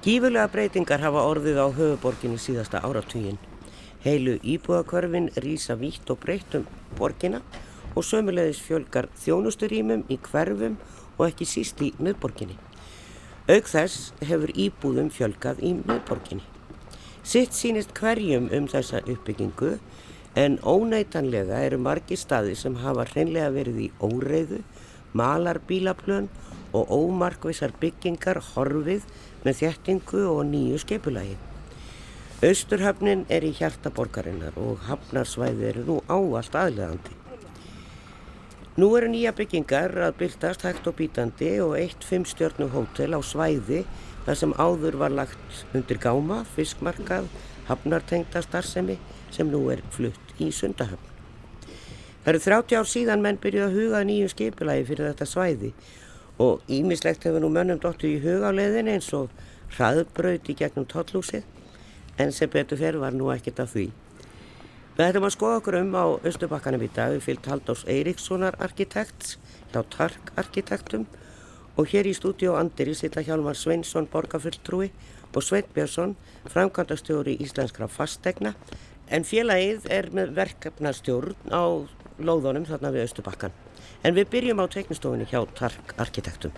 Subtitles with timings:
[0.00, 3.36] Gífurlega breytingar hafa orðið á höfuborginni síðasta áratugin.
[4.00, 6.62] Heilu íbúðakörfin rýsa vítt og breytum
[6.96, 7.42] borgina
[7.92, 10.78] og sömulegis fjölgar þjónusturímum í hverfum
[11.18, 12.56] og ekki síst í miðborginni.
[13.52, 16.48] Aug þess hefur íbúðum fjölgað í miðborginni.
[17.20, 19.74] Sitt sínist hverjum um þessa uppbyggingu
[20.40, 24.62] en óneitanlega eru margi staði sem hafa hreinlega verið í óreiðu,
[25.12, 29.06] malar bílaplön og ómarkvisar byggingar horfið
[29.44, 31.38] með þjættingu og nýju skeipulagi.
[32.40, 37.16] Austurhafnin er í hjarta borgarinnar og hafnarsvæði eru nú áallt aðlegandi.
[38.80, 43.82] Nú eru nýja byggingar að byrtast hægt og bítandi og eitt fimmstjörnu hótel á svæði
[44.24, 47.28] þar sem áður var lagt undir gáma, fiskmarkað,
[47.68, 48.96] hafnartengta starfsemi
[49.34, 51.10] sem nú er flutt í Sundahöfn.
[52.24, 55.70] Það eru 30 ár síðan menn byrjuð að huga nýju skeipulagi fyrir þetta svæði
[56.40, 59.28] og ímislegt hefur nú mönnum dóttu í hugáleðin eins og
[59.76, 61.44] hraðbröð í gegnum tollúsið
[62.20, 63.90] en sem betur fer var nú ekkert af því.
[64.96, 69.36] Við ætlum að skoða okkur um á Östubakkanum í dag við fyllt Haldós Eiríkssonar arkitekts
[69.76, 71.06] á Tark arkitektum.
[71.78, 74.90] Og hér í stúdíu Andiri sita Hjálmar Sveinsson borgarfulltrúi
[75.30, 76.16] og Sveit Björnsson
[76.50, 78.56] framkvæmdastjóri íslenskra fastegna
[79.10, 81.64] en félagið er með verkefnastjórn á
[82.20, 83.54] lóðunum þarna við Östubakkan.
[84.06, 86.54] En við byrjum á teiknistofunni hjá Tark Arkitektum.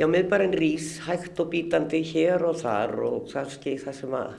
[0.00, 4.30] Já, miðbærin rís hægt og bítandi hér og þar og kannski það sem að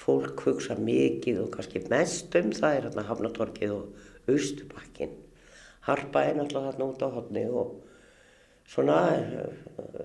[0.00, 5.12] fólk hugsa mikið og kannski mest um það er hérna Hafnatorkið og Austubakkin.
[5.84, 7.74] Harpa er náttúrulega þarna út á hodni og
[8.70, 8.98] svona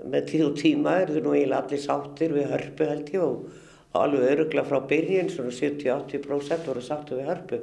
[0.09, 3.99] með tíð og tíma er þau nú eiginlega allir sáttir við hörpu held ég og
[3.99, 7.61] alveg örugla frá byrjun, svona 70-80% voru sáttu við hörpu.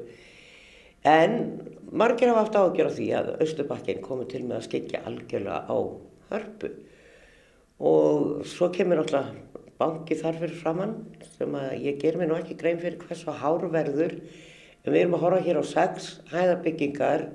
[1.07, 1.37] En
[1.93, 5.79] margir hafa haft ágjör á því að Östubakkin komi til með að skikja algjörlega á
[6.33, 6.73] hörpu
[7.77, 9.29] og svo kemur alltaf
[9.77, 10.95] banki þar fyrir framann
[11.37, 15.25] sem að ég ger mér nú ekki grein fyrir hversu hárverður en við erum að
[15.27, 17.27] horfa hér á sex hæðabyggingar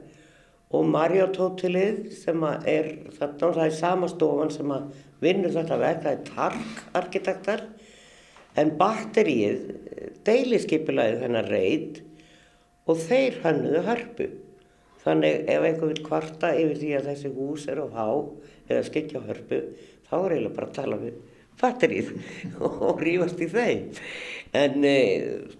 [0.71, 6.05] og Marriott hótelið sem er þarna, það er sama stofan sem að vinnur þetta verk,
[6.05, 7.65] það er Tark arkitektar
[8.59, 9.65] en batterið
[10.27, 12.01] deiliskypilaði þennan reit
[12.89, 14.29] og þeir hannuðu harpu.
[15.01, 18.07] Þannig ef einhver vil kvarta yfir því að þessi hús er á há
[18.69, 19.61] eða skikja hörpu
[20.07, 21.15] þá er eiginlega bara að tala við
[21.61, 22.11] batterið
[22.67, 23.87] og rífast í þeim.
[24.57, 24.97] En e,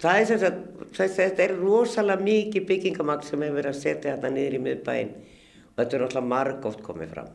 [0.02, 0.64] það er sem sagt,
[0.98, 5.78] þetta er rosalega mikið byggingamagn sem hefur verið að setja þetta niður í miðbæinn og
[5.80, 7.32] þetta er náttúrulega marg oft komið fram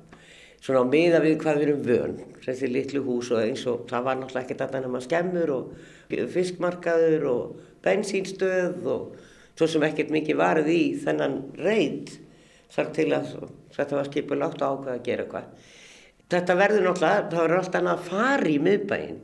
[0.66, 4.06] svona á miða við hvað við erum vön þessi litlu hús og eins og það
[4.06, 5.72] var náttúrulega ekkert annað nema skemmur og
[6.32, 9.16] fiskmarkaður og bensínstöð og
[9.56, 12.12] svo sem ekkert mikið varð í þennan reynd
[12.74, 13.32] þar til að
[13.76, 15.72] þetta var skipulagt og ákveða að gera eitthvað.
[16.26, 19.18] Þetta verður náttúrulega, það verður alltaf að fara í miðbæinn.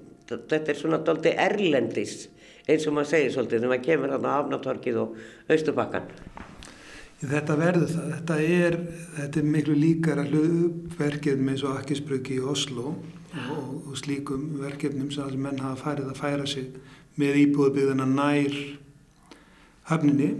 [0.51, 2.17] Þetta er svona doldi erlendis
[2.69, 5.17] eins og maður segir svolítið þegar maður kemur á afnátorkið og
[5.51, 6.11] austubakkan.
[7.23, 8.07] Þetta verður það.
[8.13, 8.77] Þetta er,
[9.17, 10.25] þetta er miklu líkara
[10.99, 16.23] verkefnum eins og Akkisbröki í Oslo og, og slíkum verkefnum sem menn hafa farið að
[16.23, 16.73] færa sig
[17.21, 18.57] með íbúðbyggðina nær
[19.91, 20.31] höfninni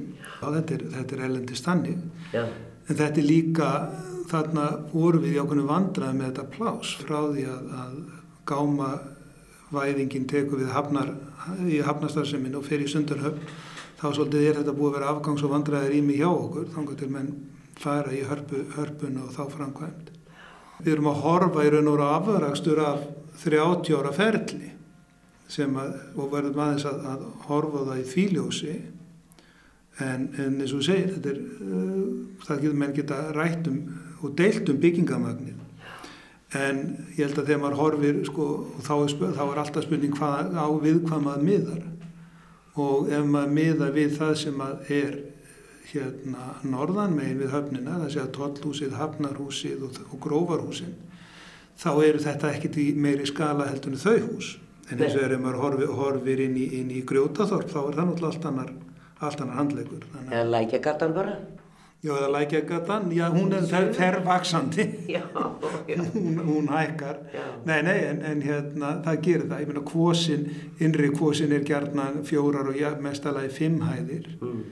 [0.43, 2.03] og þetta er, þetta er elendist þannig.
[2.35, 2.45] Já.
[2.89, 3.71] En þetta er líka,
[4.33, 7.99] þarna voru við í okkur vandrað með þetta plás frá því að, að
[8.49, 8.91] gáma
[9.73, 11.15] væðingin teku við hafnar,
[11.67, 13.47] í hafnastarseminn og fer í sundarhöfn.
[14.03, 17.11] Þá svolítið er þetta búið að vera afgangs- og vandræðir ími hjá okkur, þannig til
[17.13, 17.33] menn
[17.79, 20.11] fara í hörpu, hörpun og þá framkvæmt.
[20.83, 23.05] Við erum að horfa í raun og vera afragstur af
[23.43, 24.73] 30 ára ferli
[25.53, 28.77] að, og verðum aðeins að, að horfa það í þvíljósi
[30.01, 33.83] en, en eins og segir, er, uh, það getur menn geta rætt um
[34.23, 35.62] og deilt um byggingamagnin
[36.59, 36.81] en
[37.17, 38.47] ég held að þegar maður horfir sko,
[38.85, 41.85] þá, er, þá er alltaf spurning hvað, á við hvað maður miðar
[42.83, 45.17] og ef maður miða við það sem er
[45.93, 50.95] hérna norðan megin við höfnina, það sé að tollhúsið, hafnarhúsið og, og grófarhúsin,
[51.81, 54.55] þá eru þetta ekkit í meiri skala heldur en þau hús.
[54.91, 58.09] En eins og er ef maður horfir, horfir inn í, í grjótaþorp, þá er það
[58.09, 58.73] náttúrulega allt annar,
[59.21, 60.07] allt annar handlegur.
[60.29, 61.37] Eða lækjagattan bara?
[62.03, 64.85] Já, eða lækjagatan, já, hún er fer, fervaksandi,
[66.15, 67.45] hún, hún hækkar, já.
[67.65, 70.43] nei, nei, en, en hérna, það gerir það, ég meina, kvosin,
[70.83, 74.65] innri kvosin er gerna fjórar og ja, mestalagi fimm hæðir, mm.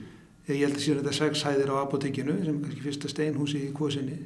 [0.48, 3.70] ég held að sér þetta sex hæðir á apotekinu, sem er kannski fyrsta steinhúsi í
[3.78, 4.18] kvosinni,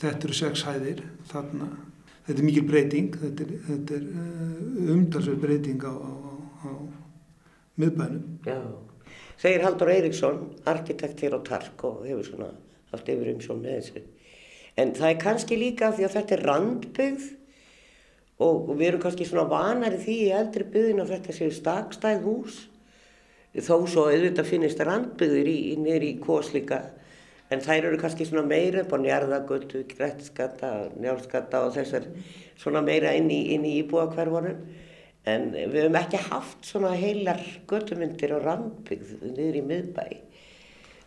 [0.00, 1.68] þetta eru sex hæðir, þarna,
[2.24, 6.32] þetta er mikil breyting, þetta er, þetta er uh, umtalsverð breyting á, á, á,
[6.64, 6.72] á
[7.76, 8.26] miðbænum.
[8.48, 8.58] Já
[9.44, 12.46] segir Haldur Eiríksson, arkitekt hér á Tark og hefur svona
[12.94, 14.02] haft yfir um svo með þessu.
[14.80, 17.26] En það er kannski líka því að þetta er randbyggð
[18.46, 22.56] og við erum kannski svona vanari því í eldri byggðin að þetta séu stakstæð hús.
[23.54, 26.80] Þó svo auðvitað finnist randbyggðir í, í niður í Kóslíka
[27.52, 32.08] en þær eru kannski svona meira upp á njarðagötu, grætskata, njálskata og þessar
[32.56, 34.64] svona meira inn í, í íbúakverfunum
[35.30, 37.40] en við höfum ekki haft svona heilar
[37.70, 40.14] götumyndir og randbyggð niður í miðbæi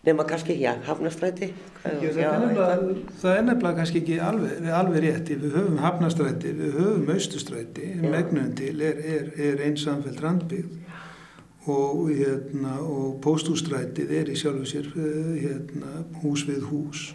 [0.08, 1.52] nema kannski, já, hafnastræti
[1.84, 2.82] Já, það, er
[3.22, 8.52] það er nefnilega kannski ekki alveg, alveg rétti við höfum hafnastræti, við höfum austustræti megnum
[8.58, 10.84] til er, er, er einn samfell randbyggð.
[11.68, 17.10] Og, hérna, og póstústrætið er í sjálfu sér eh, hérna, hús við hús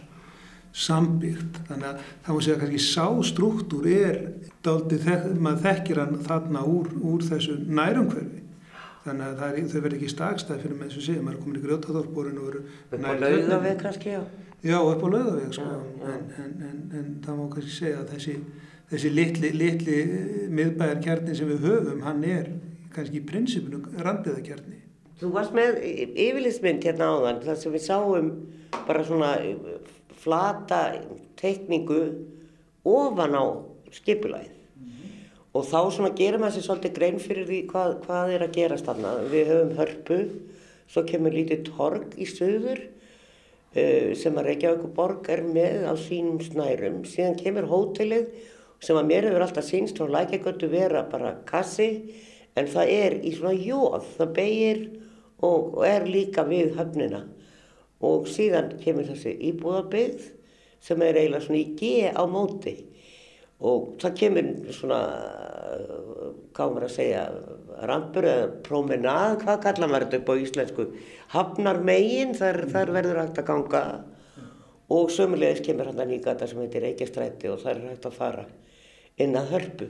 [0.73, 4.21] sambyggt þannig að það var segja kannski sástruktúr er
[4.65, 8.41] daldið, maður þekkir hann þarna úr, úr þessu nærumhverfi.
[9.03, 11.63] Þannig að er, þau verður ekki stakstæð fyrir með þessu síðan, maður er komin í
[11.65, 14.21] grjótaþorfborinu upp á lauðaveg kannski, já.
[14.63, 15.73] Já, upp á lauðaveg, sko.
[16.07, 18.37] En, en, en, en það má kannski segja að þessi
[18.93, 19.97] þessi litli, litli
[20.53, 22.49] miðbæjarkjarni sem við höfum, hann er
[22.93, 24.79] kannski í prinsipinu randbyðakjarni
[25.21, 25.77] Þú varst með
[26.19, 28.31] yfirlismynd hérna áðan, þar sem við sáum
[28.87, 29.29] bara svona
[30.21, 30.81] flata
[31.39, 32.01] teikningu
[32.83, 33.45] ofan á
[33.93, 34.51] skipulæð
[35.53, 38.87] og þá svona gerum við þessi svolítið grein fyrir því hvað, hvað er að gerast
[38.89, 39.11] þarna.
[39.29, 40.17] Við höfum hörpu,
[40.89, 46.41] svo kemur lítið torg í söður uh, sem að Reykjavík borg er með á sínum
[46.41, 47.03] snærum.
[47.05, 48.31] Síðan kemur hótelið
[48.83, 51.91] sem að mér hefur alltaf sínst frá lækjagötu vera bara kassi
[52.57, 54.83] en það er í svona jóð, það beigir
[55.43, 57.23] og, og er líka við höfnina.
[58.03, 60.25] Og síðan kemur þessi íbúðabeyð
[60.83, 62.75] sem er eiginlega svona í G á móti.
[63.63, 64.99] Og það kemur svona,
[66.55, 67.21] hvað maður að segja,
[67.87, 70.87] rampur eða promenad, hvað kalla maður þetta upp á íslensku,
[71.31, 73.83] hafnar megin, þar, þar verður hægt að ganga.
[74.91, 78.43] Og sömulegis kemur hann að nýgata sem heitir Reykjastræti og þar er hægt að fara
[79.23, 79.87] inn að hörpu.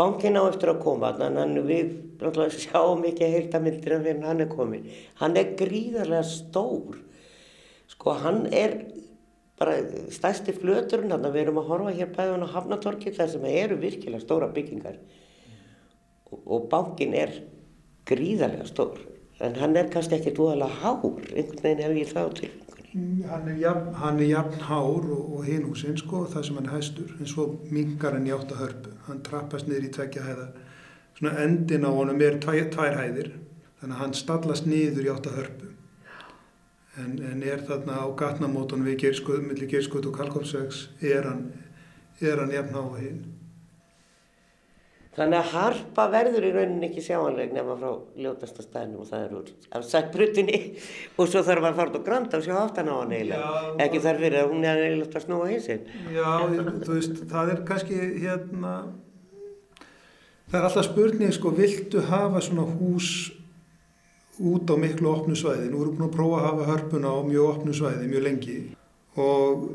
[0.00, 4.26] Bankin á eftir að koma, þannig að við sjáum ekki að heilta myndir af hvernig
[4.26, 4.88] hann er komin.
[5.20, 6.96] Hann er gríðarlega stór,
[8.04, 8.74] sko hann er
[9.56, 9.78] bara
[10.12, 13.78] stæsti flöturinn þannig að við erum að horfa hér bæðan á Hafnatorki þar sem eru
[13.80, 14.98] virkilega stóra byggingar.
[16.28, 17.32] Og, og bankin er
[18.04, 19.00] gríðarlega stór.
[19.40, 21.00] En hann er kannski ekki dúalega hár.
[21.32, 22.52] Einhvern veginn hef ég þá til
[22.94, 26.70] hann er jafn, hann er jafn hár og, og hinn húsinn sko það sem hann
[26.70, 27.14] hæstur.
[27.18, 28.92] En svo mingar hann í átt að hörpu.
[29.08, 30.48] Hann trappast niður í tveggja hæða.
[31.18, 33.32] Svona endin á honum er tvær, hæðir.
[33.80, 35.73] Þannig að hann stallast niður í átt að hörpu
[37.00, 41.46] en, en er þarna á gatnamóton við gerskoð, millir gerskoð og kalkópsvegs er hann,
[42.22, 43.24] er hann jafn á hinn.
[45.14, 49.36] Þannig að harpa verður í rauninni ekki sjáanleg nema frá ljótasta stænum og það er
[49.38, 50.58] úr af sættbrutinni
[51.22, 53.52] og svo þarf að fara á grand og sjá aftan á hann eiginlega.
[53.84, 55.86] Ekki þarf fyrir að hún er eiginlega að snúa hinsinn.
[56.16, 58.74] Já, þú veist, það er kannski hérna,
[60.50, 63.12] það er alltaf spurning sko, viltu hafa svona hús
[64.38, 65.70] út á miklu opnu svæði.
[65.70, 68.56] Nú erum við búin að prófa að hafa hörpuna á mjög opnu svæði mjög lengi
[69.14, 69.66] og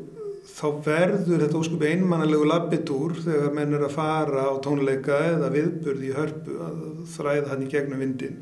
[0.50, 6.10] þá verður þetta óskupi einmannalegu labbitúr þegar menn er að fara á tónleika eða viðburði
[6.10, 6.82] í hörpu að
[7.14, 8.36] þræða hann í gegnum vindin.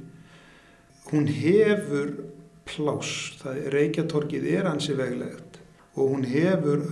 [1.13, 2.11] Hún hefur
[2.69, 5.61] pláss, það er reykjatorkið er hansi veglegt
[5.99, 6.85] og hún hefur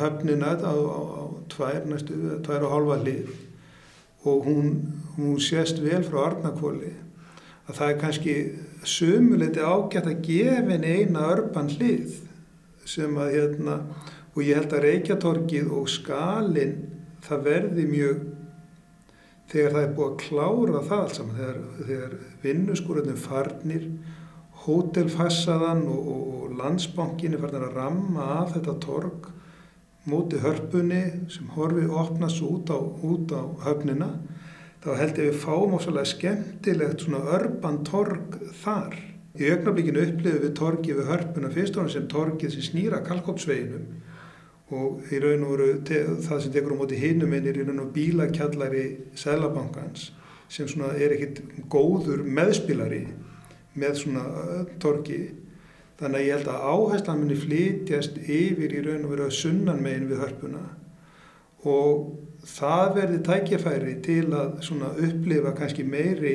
[0.00, 3.30] höfnina á, á, á tvær, næstu, tvær og halva hlið
[4.28, 4.74] og hún,
[5.16, 6.92] hún sést vel frá Arnakvóli
[7.68, 8.36] að það er kannski
[8.88, 12.18] sumuleiti ágætt að gefa henni eina örban hlið
[12.88, 13.76] sem að hérna
[14.32, 16.78] og ég held að Reykjatorkið og skalin
[17.22, 18.24] það verði mjög
[19.52, 23.86] þegar það er búið að klára það allt saman þegar, þegar vinnusgúröndum farnir
[24.62, 29.30] hótelfassaðan og, og, og landsbankin er farin að ramma af þetta tork
[30.08, 34.10] móti hörpunni sem horfið opnast út á, á höfnina
[34.82, 38.96] þá held ég við fáum ósvæmlega skemmtilegt svona örban torg þar.
[39.38, 43.86] Í augnablíkinu upplifum við torgið við hörpuna fyrst og hann sem torgið sem snýra kalkópsveginum
[44.72, 45.68] og í raun og veru
[46.24, 48.84] það sem tekur á móti hinum einir í raun og bílakjallari
[49.20, 50.10] Sælabankans
[50.52, 51.40] sem svona er ekkit
[51.72, 53.06] góður meðspilari
[53.78, 54.24] með svona
[54.82, 55.22] torgi.
[56.00, 59.80] Þannig að ég held að áherslan muni flytjast yfir í raun og veru að sunnan
[59.84, 60.64] megin við hörpuna
[61.70, 66.34] og það verði tækjafæri til að upplifa kannski meiri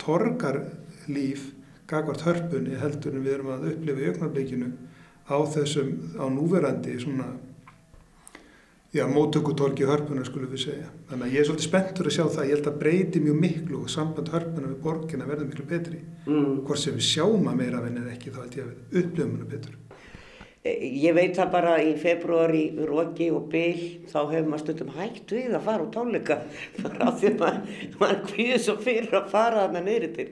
[0.00, 1.50] torgarlíf
[1.90, 4.72] gagvart hörpunni heldur en við erum að upplifa í auknarbleikinu
[5.30, 7.28] á þessum, á núverandi svona
[8.94, 10.88] já, móttökutorgi hörpunna skulum við segja.
[11.10, 13.82] Þannig að ég er svolítið spenntur að sjá það, ég held að breyti mjög miklu
[13.84, 16.00] og samband hörpunna við borgina verður miklu betri.
[16.26, 16.56] Mm.
[16.66, 19.36] Hvort sem við sjáum að meira venni eða ekki þá held ég að við upplifum
[19.36, 19.78] hana betur.
[20.60, 23.78] Ég veit það bara í februari Róki og Bill
[24.10, 26.36] þá hefur maður stundum hægt við að fara á tónleika.
[26.82, 27.38] Bara af því að
[28.02, 30.26] maður, kvíður svo fyrir að fara þarna neyrir til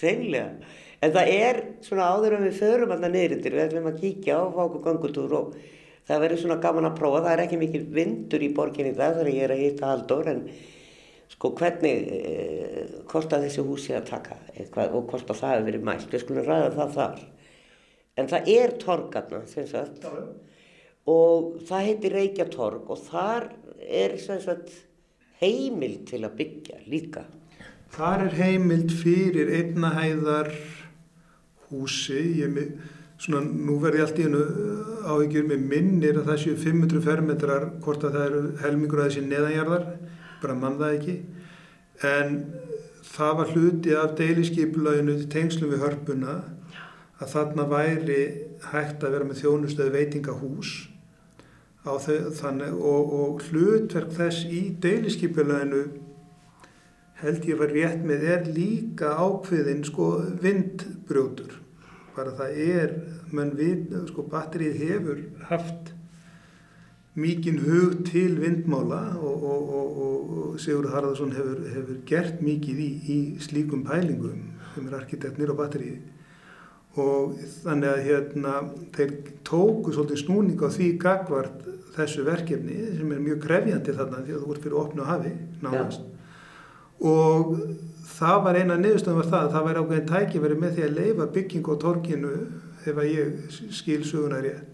[0.00, 0.72] reynlega.
[1.04, 4.38] En það er svona áður en við förum þarna neyrir til, við ætlum að kíkja
[4.40, 5.52] á fáku gangutúr og
[6.08, 9.32] það verður svona gaman að prófa, það er ekki mikil vindur í borginni það þegar
[9.34, 10.42] ég er að hitta Haldur en
[11.34, 16.08] sko hvernig eh, kostar þessi húsi að taka eitthvað, og kostar það að verið mælt,
[16.08, 17.24] við skulum ræða það þar
[18.18, 20.06] en það er torgarna sem sagt.
[21.10, 23.50] Og það heitir Reykjatorg og þar
[23.84, 24.72] er sem sagt
[25.42, 27.24] heimild til að byggja líka.
[27.94, 30.50] Þar er heimild fyrir einnahæðar
[31.68, 32.22] húsi.
[32.40, 32.72] Ég með,
[33.20, 34.42] svona nú verði allt í hennu
[35.04, 35.46] áhyggjur.
[35.52, 39.86] Með minnir að það séu 500 fermetrar hvort að það eru helmingur að þessi neðanjarðar
[40.40, 41.16] bara mann það ekki.
[42.04, 42.34] En
[43.14, 46.38] það var hluti af deiliskeipulaginu til tengslum við hörpuna
[47.24, 48.22] að þarna væri
[48.70, 50.74] hægt að vera með þjónustöðu veitingahús
[51.84, 55.82] þau, þannig, og, og hlutverk þess í deiliskeipulaginu
[57.20, 60.08] held ég vera rétt með er líka ákveðin sko
[60.42, 61.60] vindbrjótur.
[62.14, 62.94] Bara það er,
[63.58, 65.92] við sko batterið hefur haft
[67.14, 73.18] mikinn hug til vindmála og, og, og Sigur Harðarsson hefur, hefur gert mikið í, í
[73.44, 74.50] slíkum pælingum.
[74.74, 76.13] Sem er arkitektnir á batteriði
[77.00, 78.52] og þannig að hérna
[78.94, 79.14] þeir
[79.46, 84.44] tóku svolítið snúning á því gagvart þessu verkefni sem er mjög krefjandi þarna því að
[84.44, 85.32] þú ert fyrir opnu hafi
[85.62, 86.28] nánast ja.
[87.10, 87.56] og
[88.14, 91.26] það var eina niðurstöðum var það að það væri ákveðin tækifæri með því að leifa
[91.34, 92.32] bygging á torkinu
[92.84, 94.70] ef að ég skil söguna rétt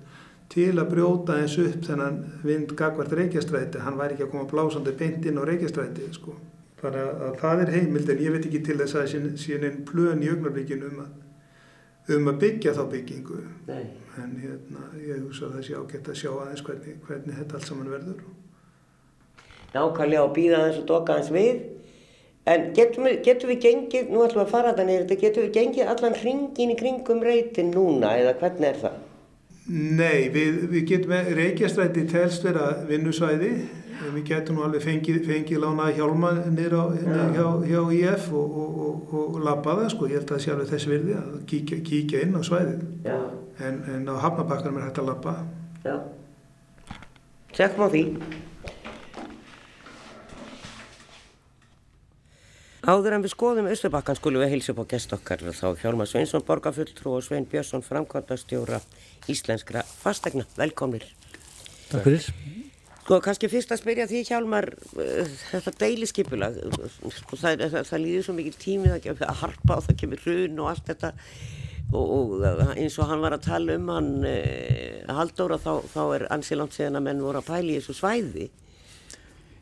[0.50, 4.96] til að brjóta eins upp þennan vind gagvart reykjastræti hann væri ekki að koma blásandi
[4.98, 6.34] beint inn á reykjastræti sko.
[6.80, 10.24] þannig að það er heimild en ég veit ekki til þess að síðan einn plön
[10.24, 11.12] í augnarbyggjum um að
[12.08, 13.84] um að byggja þá byggingu Nei.
[14.22, 17.68] en hérna, ég hugsa að það sé ágætt að sjá aðeins hvernig, hvernig þetta allt
[17.68, 18.22] saman verður
[19.70, 21.60] Nákvæmlega og býða aðeins og doka aðeins við
[22.50, 25.92] en getum við, getum við gengið nú ætlum við að fara neyrir getum við gengið
[25.92, 28.98] allan hringin í kringum reytin núna eða hvernig er það?
[29.70, 33.50] Nei, við, við getum reykjastræti telst vera vinnusvæði.
[34.00, 36.86] Við getum nú alveg fengið, fengið lánaði hjálma nýra
[37.36, 40.70] hjá, hjá IF og, og, og, og labbaða sko, ég held að það sé alveg
[40.72, 42.84] þess virði að kíkja, kíkja inn á svæðið.
[43.60, 45.36] En, en á hafnabakkanum er hægt að labba.
[45.84, 45.98] Já,
[47.52, 48.04] tjekkum á því
[52.80, 56.44] Áður en við skoðum Östubakkan skulum við heilsa upp á gest okkar þá Hjálmar Sveinsson,
[56.48, 58.78] borgarfulltrú og Svein Björnsson, framkvæmdastjóra
[59.28, 60.46] íslenskra fastegna.
[60.56, 61.04] Velkomnir.
[61.90, 62.28] Takk fyrir.
[63.02, 68.26] Sko kannski fyrst að spyrja því Hjálmar uh, þetta deiliskypula sko, það, það, það líður
[68.28, 71.12] svo mikil tími að harpa og það kemur hrun og allt þetta
[71.90, 76.26] og, og eins og hann var að tala um hann uh, Halldóra þá, þá er
[76.32, 78.48] ansilant síðan að menn voru að pæli í þessu svæði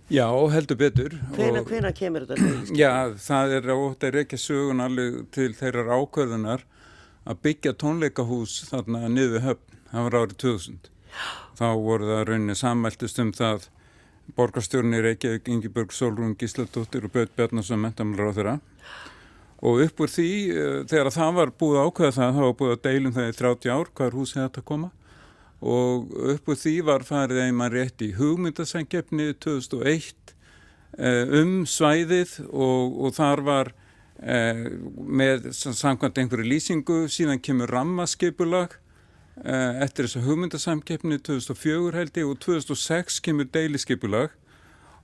[0.09, 2.53] Já, heldur betur Hvena, hvena kemur þetta?
[2.73, 6.65] Já, það er ótt að reykja sögun alveg til þeirrar ákvörðunar
[7.29, 10.89] að byggja tónleikahús þarna niður höfn, það var árið 2000
[11.59, 13.69] þá voru það rauninni sammæltist um það
[14.39, 18.57] borgarstjórnir Reykjavík, Ingeborg Solrún Gísladóttir og Böð Bjarnarsson mentamlar á þeirra
[19.59, 22.85] og upp úr því eh, þegar það var búið ákveða það þá var búið að
[22.89, 24.91] deilum það í 30 ár hvað er húsið þetta koma
[25.61, 30.35] og upp úr því var farið einmann rétt í hugmyndasænkjefni 2001
[30.99, 33.73] eh, um svæðið og, og þar var
[34.23, 38.79] eh, með samkvæmt einhverju lýsingu síðan kemur rammaskipulag
[39.47, 44.33] Eh, eftir þessa hugmyndasamkeppni 2004 held ég og 2006 kemur deiliskypulag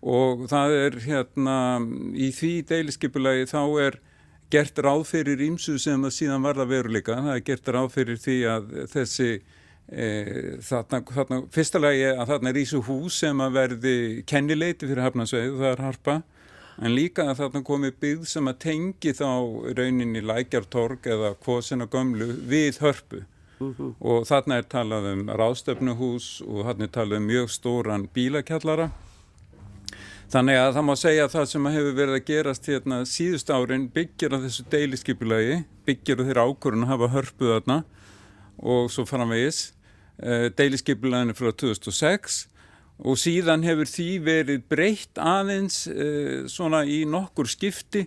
[0.02, 1.58] og það er hérna
[2.18, 3.98] í því deiliskypulagi þá er
[4.50, 8.36] gert ráð fyrir ímsu sem að síðan varða veruleika, það er gert ráð fyrir því
[8.50, 9.28] að þessi
[9.88, 15.58] þarna, þarna, fyrsta lagi að þarna er ísu hús sem að verði kennileiti fyrir hafnarsveið,
[15.60, 16.16] það er harpa.
[16.82, 19.28] En líka að þarna komi byggð sem að tengi þá
[19.78, 23.24] rauninni lækjartorg eða kvosina gömlu við hörpu.
[23.60, 23.94] Mm -hmm.
[24.00, 28.90] og þarna er talað um ráðstöfnuhús og þarna er talað um mjög stóran bílakjallara.
[30.28, 33.90] Þannig að það má segja að það sem hefur verið að gerast hérna síðust árin
[33.94, 37.84] byggir á þessu deiliskypulagi byggir á þeirra ákvörðun að hafa hörpuð þarna
[38.58, 39.72] og svo framvegis.
[40.22, 42.44] Eh, deiliskypulaginu frá 2006
[43.02, 48.04] og síðan hefur því verið breytt aðeins eh, svona í nokkur skipti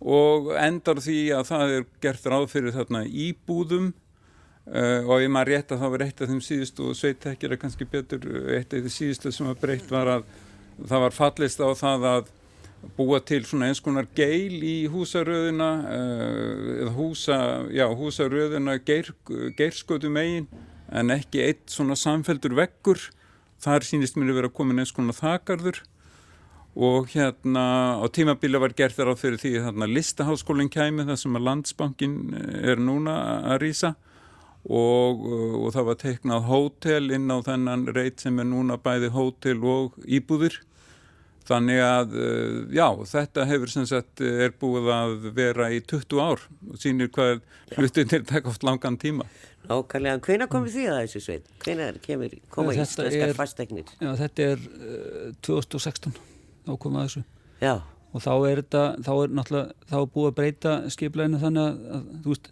[0.00, 3.92] og endar því að það er gert ráð fyrir þarna íbúðum.
[4.62, 7.58] Uh, og ef maður rétt að það var eitt af þeim síðustu og sveitekir er
[7.58, 8.22] kannski betur
[8.54, 10.28] eitt af því síðustu sem var breytt var að
[10.86, 12.28] það var fallist á það að
[12.96, 17.38] búa til svona eins konar geil í húsaröðuna uh, eða húsa,
[17.72, 19.12] já húsaröðuna geir,
[19.58, 20.48] geirskotu megin
[20.92, 23.00] en ekki eitt svona samfeldur vekkur
[23.62, 25.82] þar sínist mér að vera komin eins konar þakarður.
[26.72, 31.36] Og hérna á tímabili var gert þar á fyrir því þarna listaháskólinn kæmi þar sem
[31.36, 32.14] að landsbankin
[32.64, 33.16] er núna
[33.52, 33.90] að rýsa
[34.64, 35.26] og,
[35.60, 39.98] og það var teiknað hótel inn á þennan reit sem er núna bæði hótel og
[40.06, 40.62] íbúðir
[41.48, 42.18] þannig að
[42.74, 47.40] já þetta hefur sem sagt er búið að vera í 20 ár og sínir hvað
[47.76, 49.26] hlutinir taka oft langan tíma
[49.62, 51.50] Nákvæmlega, hvena komið því að þessu sveit?
[51.62, 53.92] Hvena kemur, koma íslenskar fastegnir?
[54.02, 56.16] Já, þetta er uh, 2016
[56.66, 57.22] þá komað þessu.
[57.62, 57.74] Já.
[58.12, 61.78] Og þá er þetta, þá er náttúrulega, þá er búið að breyta skipleginu þannig að,
[61.96, 62.50] að, þú veist,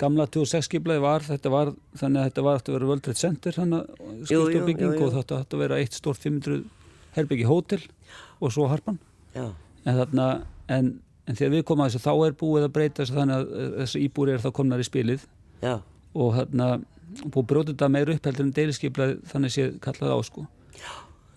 [0.00, 3.58] gamla 26 skiplegi var, þetta var, þannig að þetta var aftur að vera völdrætt sendir,
[3.58, 6.64] þannig að skipstofbygging og þetta aftur að vera eitt stórt 500
[7.18, 7.82] herbyggi hótel
[8.40, 8.98] og svo harpan.
[9.34, 9.48] Já.
[9.84, 10.28] En þarna,
[10.72, 10.92] en,
[11.28, 14.04] en þegar við komum að þessu, þá er búið að breyta þessu þannig að þessu
[14.04, 15.26] íbúri er þá komnar í spilið.
[15.64, 15.74] Já
[16.14, 16.68] og hérna
[17.24, 20.46] búið brótið þetta meir upp heldur en deiliskeiplega þannig sé kallað á sko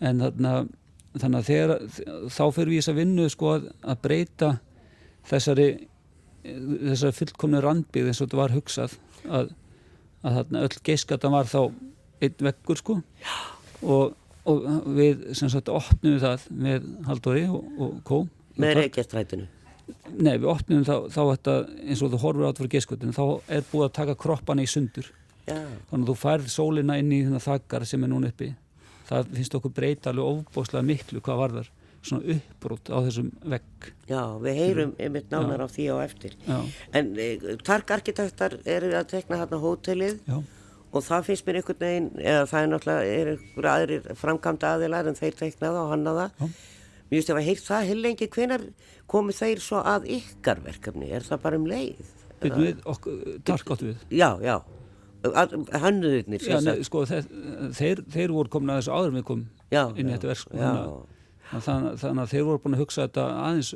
[0.05, 0.53] en þarna
[1.17, 1.71] þannig að þegar,
[2.29, 4.49] þá fyrir við þess að vinna sko að, að breyta
[5.27, 5.67] þessari
[6.43, 9.51] þessari fullkomni randbygð eins og þetta var hugsað að,
[10.21, 11.59] að þarna öll geiskata var þá
[12.21, 12.99] einn vekkur sko
[13.81, 14.13] og,
[14.47, 18.17] og við sem sagt opnum það með Haldóri og, og Kó
[18.57, 19.47] með reykjastrætinu
[20.17, 23.65] Nei, við opnum þá, þá þetta, eins og þú horfur átt fyrir geskvöldinu, þá er
[23.69, 25.07] búið að taka kroppana í sundur.
[25.47, 25.59] Já.
[25.89, 28.49] Þannig að þú færð sólina inn í þennan þakkar sem er núna uppi.
[29.07, 31.69] Það finnst okkur breyta alveg ofbóslega miklu hvað var þar.
[32.07, 33.87] Svona uppbrútt á þessum vegg.
[34.07, 35.65] Já, við heyrum einmitt nánar Já.
[35.65, 36.35] á því á eftir.
[36.47, 36.57] Já.
[36.99, 37.29] En e,
[37.67, 40.37] tarkarkitektar eru að tekna hérna hótelið Já.
[40.91, 45.10] Og það finnst mér einhvern veginn, eða það er náttúrulega, er einhver aðrir framkvæmda aðilar
[45.10, 46.27] en þeir teknaða og hannaða.
[46.38, 48.63] Mér finnst ég að heyrt það heil lengi, hvenar
[49.12, 51.12] komu þeir svo að ykkar verkefni?
[51.12, 52.15] Er það bara um leið?
[52.41, 54.02] Byrjum við, okkur, tarkátt við?
[54.13, 54.58] Já, já,
[55.84, 56.47] hannuðurnir.
[56.86, 60.60] Sko, þeir, þeir, voru komin að þessu áður með kom inn í þetta verk,
[61.47, 61.60] Já.
[61.63, 63.73] Þannig, að þeir voru búin að hugsa þetta aðeins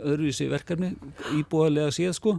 [0.00, 0.90] öðruvísi verkefni,
[1.38, 2.34] íbúðarlega síðan, sko.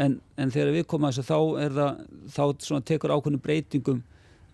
[0.00, 2.00] En, en þegar við komum að þessu, þá er það,
[2.36, 4.00] þá tekur ákveðinu breytingum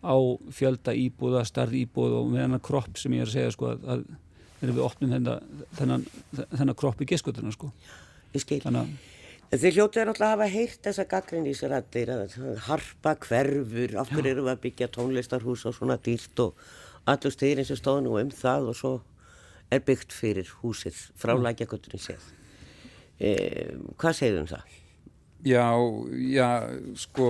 [0.00, 0.16] á
[0.56, 4.04] fjölda íbúða, starð íbúð og með hennar kropp sem ég er að segja, sko, að
[4.60, 6.04] þegar við opnum þennan, þennan,
[6.52, 7.70] þennan kropp í geskutuna sko.
[8.34, 8.60] Ég skil.
[9.50, 12.34] Að þið hljótið er náttúrulega að hafa heyrt þessa gaggrinnísrættir að
[12.68, 16.68] harpa hverfur, af hverju eru við að byggja tónlistarhús og svona dýrt og
[17.10, 18.92] allur styrinn sem stóð nú um það og svo
[19.70, 22.28] er byggt fyrir húsið frá lækjaguturinn séð.
[23.20, 23.32] E,
[24.00, 24.78] hvað segðum um það?
[25.40, 25.72] Já,
[26.12, 26.68] já,
[27.00, 27.26] sko,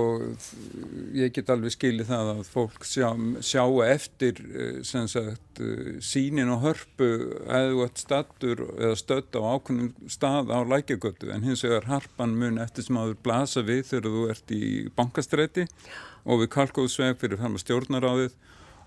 [1.15, 3.07] ég get alveg skilið það að fólk sjá,
[3.39, 4.41] sjá eftir
[4.83, 5.61] sem sagt
[6.03, 7.07] sínin og hörpu
[7.47, 12.83] eða stattur eða stödd á ákveðnum stað á lækjagötu en hins vegar harpan mun eftir
[12.83, 14.63] sem aður blasa við þegar þú ert í
[14.99, 15.69] bankastræti
[16.27, 18.35] og við kalkóðsveg fyrir fram að stjórnaráðið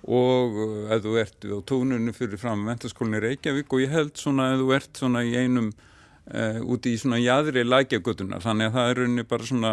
[0.05, 4.63] og eða þú ert á tónunum fyrir fram mentaskólinni Reykjavík og ég held svona eða
[4.63, 5.73] þú ert svona í einum
[6.25, 9.73] Uh, úti í svona jæðri lækjargötuna þannig að það er rauninni bara svona,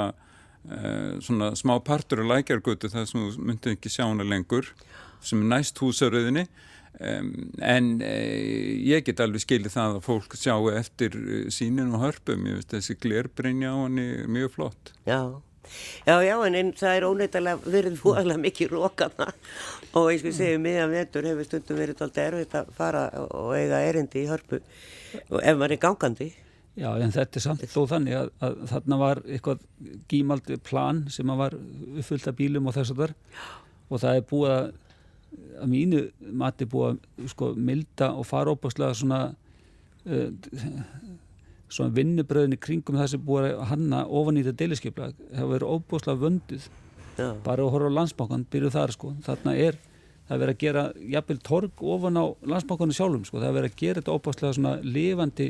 [0.68, 4.68] uh, svona smá partur af lækjargötu það sem þú myndið ekki sjá hana lengur
[5.24, 6.44] sem er næst húsaröðinni.
[7.00, 7.30] Um,
[7.64, 11.16] en uh, ég get alveg skilið það að fólk sjáu eftir
[11.56, 14.92] sínin og hörpum, ég veist þessi glerbrinja á hann er mjög flott.
[15.08, 15.40] Já,
[16.08, 19.30] já, já en, en það er óneitalega verið fúalega mikið rókana
[19.94, 23.52] og eins og við segjum miðan vetur hefur stundum verið alltaf erfitt að fara og
[23.58, 26.30] eiga erindi í hörpu ef maður er gangandi.
[26.80, 29.66] Já, en þetta er samt þó þannig að, að þarna var eitthvað
[30.12, 33.16] gímaldi plan sem var uppfyllt af bílum og þess að þar
[33.92, 34.72] og það er búið að
[35.62, 36.02] að mínu
[36.36, 40.30] mati búið að sko milda og fara óbáslega svona uh,
[41.72, 46.22] svona vinnubröðinni kringum það sem búið að hanna ofan í þetta deiliskeipla það verður óbáslega
[46.26, 46.68] vöndið
[47.18, 47.30] Já.
[47.46, 49.14] bara að horfa á landsbákan, byrju þar sko.
[49.26, 49.80] Þarna er
[50.28, 50.84] það verður að gera
[51.16, 53.42] jafnvel torg ofan á landsbákanu sjálfum sko.
[53.42, 55.50] Það verður að gera þetta óbáslega svona lifandi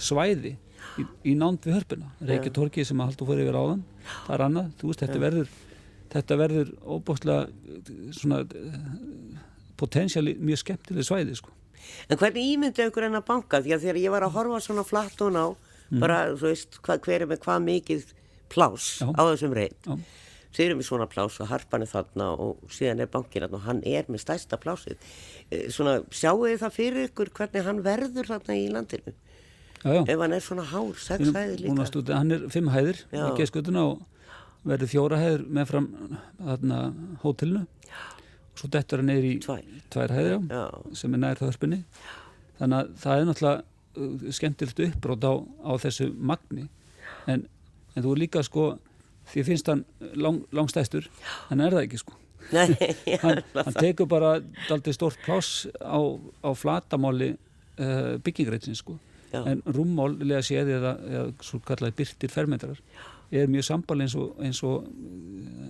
[0.00, 0.54] svæði
[1.00, 2.12] í, í nánd við hörpuna.
[2.24, 3.84] Reykjatorki sem að haldu fyrir yfir áðan
[4.26, 5.52] það er annað, þú veist, þetta verður
[6.14, 8.40] þetta verður óbústlega svona
[9.80, 11.54] potensiáli mjög skemmtileg svæði sko.
[12.08, 14.84] En hvernig ímyndið ykkur en að banka því að þegar ég var að horfa svona
[14.86, 16.02] flatt og ná mm.
[16.02, 18.12] bara, þú veist, hva, hver er með hvað mikið
[18.52, 19.08] plás Já.
[19.10, 19.90] á þessum reynd
[20.54, 23.82] þeir eru með svona plás og harpan er þarna og síðan er bankin og hann
[23.88, 25.00] er með stærsta plásið
[25.74, 29.14] svona, sjáu þið það fyrir ykkur hvernig hann verður þarna í landinu
[29.84, 30.02] Já, já.
[30.14, 33.26] ef hann er svona hár, sex hæðir líka stúti, hann er fimm hæðir já.
[33.26, 34.04] á geskutuna og
[34.64, 35.88] verður fjóra hæðir með fram
[36.38, 36.78] þarna
[37.24, 38.13] hótelinu og
[38.54, 39.62] svo dettur hann neyri í tvær,
[39.92, 41.82] tvær hæðir sem er nær þörpunni
[42.58, 46.66] þannig að það er náttúrulega uh, skemmtilegt uppbrót á, á þessu magni.
[47.30, 47.46] En,
[47.94, 48.74] en þú er líka sko
[49.30, 49.84] því finnst hann
[50.20, 51.08] lang, langstæstur
[51.50, 52.18] en er það ekki sko.
[52.52, 52.68] Nei,
[53.24, 54.36] hann, hann tekur bara
[54.68, 55.98] aldrei stort pláss á,
[56.44, 58.98] á flatamáli uh, byggingreitsin sko.
[59.34, 59.40] Já.
[59.50, 62.78] en rúmmálega séð eða, eða svo kallaði byrtir fermetrar
[63.34, 64.84] er mjög sambal eins og, og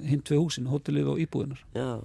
[0.04, 2.02] hinn tvei húsin, hótelið og íbúðunar já.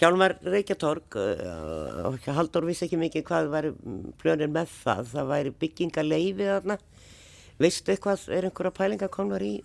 [0.00, 3.74] Hjálmar Reykjatorg, uh, Haldur vissi ekki mikið hvað væri
[4.22, 6.78] plönir með það, það væri byggingaleifi þarna.
[7.62, 9.58] Veistu eitthvað, er einhverja pælinga komnar í,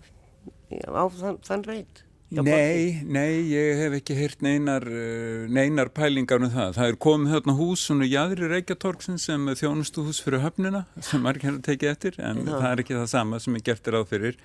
[0.70, 2.04] í á þann, þann reynd?
[2.28, 6.74] Nei, nei, ég hef ekki heyrt neinar, uh, neinar pælingar um það.
[6.76, 11.62] Það er komið þarna hús svona jæðri Reykjatorgsin sem þjónustuhús fyrir höfnuna sem margir hefur
[11.64, 12.52] tekið eftir en Já.
[12.58, 14.36] það er ekki það sama sem ég gerti ráð fyrir.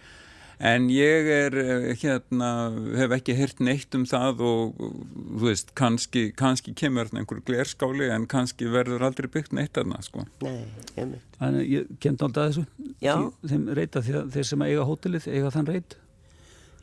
[0.63, 2.49] En ég er uh, hérna,
[2.95, 8.07] hef ekki heyrt neitt um það og þú veist, kannski, kannski kemur þarna einhver glerskáli
[8.15, 10.23] en kannski verður aldrei byggt neitt þarna, sko.
[10.45, 10.61] Nei,
[10.95, 11.25] einmitt.
[11.39, 13.15] Þannig að ég kemd alltaf að þessu Já.
[13.17, 15.97] Því- þeim reyta því að þeir sem eiga hótelið eiga þann reyt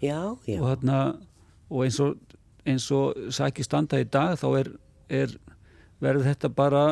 [0.00, 0.98] Já, já, og, þarna,
[1.70, 2.36] og eins og
[2.68, 4.68] eins og sæki standa í dag þá er,
[5.08, 5.32] er
[6.04, 6.82] verður þetta bara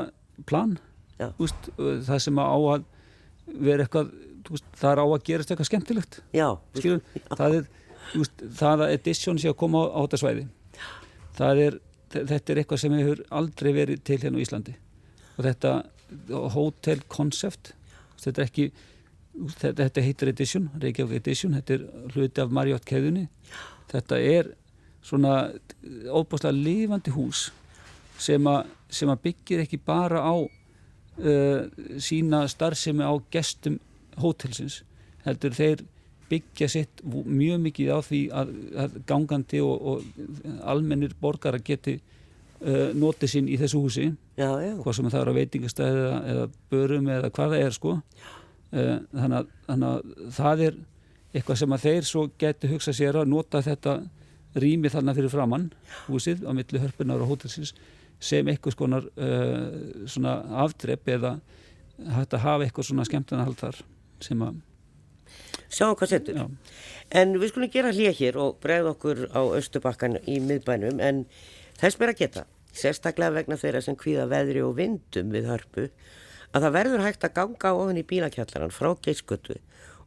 [0.49, 0.79] plan
[1.21, 1.29] Já.
[1.37, 2.85] úst, það sem á að
[3.59, 4.13] vera eitthvað
[4.55, 7.03] úst, það er á að gerast eitthvað skemmtilegt já, skilur,
[7.35, 7.69] það er
[8.19, 10.47] úst, það að edition sé að koma á, á þetta svæði
[11.39, 11.79] það er,
[12.17, 14.75] þetta er eitthvað sem hefur aldrei verið til hérna á Íslandi.
[15.39, 15.73] Og þetta
[16.55, 17.75] hotel concept
[18.19, 18.69] þetta er ekki
[19.61, 21.85] þetta, heitir edition, Reykjavík edition þetta er
[22.15, 23.29] hluti af Marriott keðunni
[23.93, 24.53] þetta er
[25.05, 25.35] svona
[26.11, 27.49] óbúslega lifandi hús
[28.19, 31.61] sem, a, sem að byggir ekki bara á uh,
[32.03, 33.79] sína starfsemi á gestum
[34.23, 34.83] hótelsins
[35.25, 35.85] heldur þeir
[36.29, 38.53] byggja sitt mjög mikið á því að,
[38.85, 44.11] að gangandi og, og almennir borgara geti uh, notið sín í þessu húsi.
[44.39, 47.77] Já, já, hvað sem það er á veitingastæði eða, eða börum eða hvað það er
[47.79, 47.97] sko.
[48.69, 50.81] Uh, þannig, að, þannig að það er
[51.33, 53.99] eitthvað sem að þeir svo geti hugsa sér að nota þetta
[54.59, 55.69] rými þarna fyrir framann
[56.07, 57.75] húsið á milli hörpunar og hótelsins
[58.21, 61.39] sem eitthvað skonar uh, svona afdrepp eða
[62.17, 63.81] hægt að hafa eitthvað svona skemmtunahald þar
[64.25, 64.59] sem að
[65.69, 66.35] sjáum hvað setur.
[66.35, 66.47] já,
[67.11, 71.25] En við skulum gera hlýja hér og bregða okkur á Östubakkan í miðbænum en
[71.81, 75.89] þess að geta, sérstaklega vegna þeirra sem kvíða veðri og vindum við hörpu,
[76.53, 79.57] að það verður hægt að ganga ofan í bílakjallaran frá geiskutu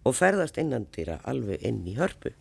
[0.04, 2.34] og ferðast innandýra alveg inn í hörpu.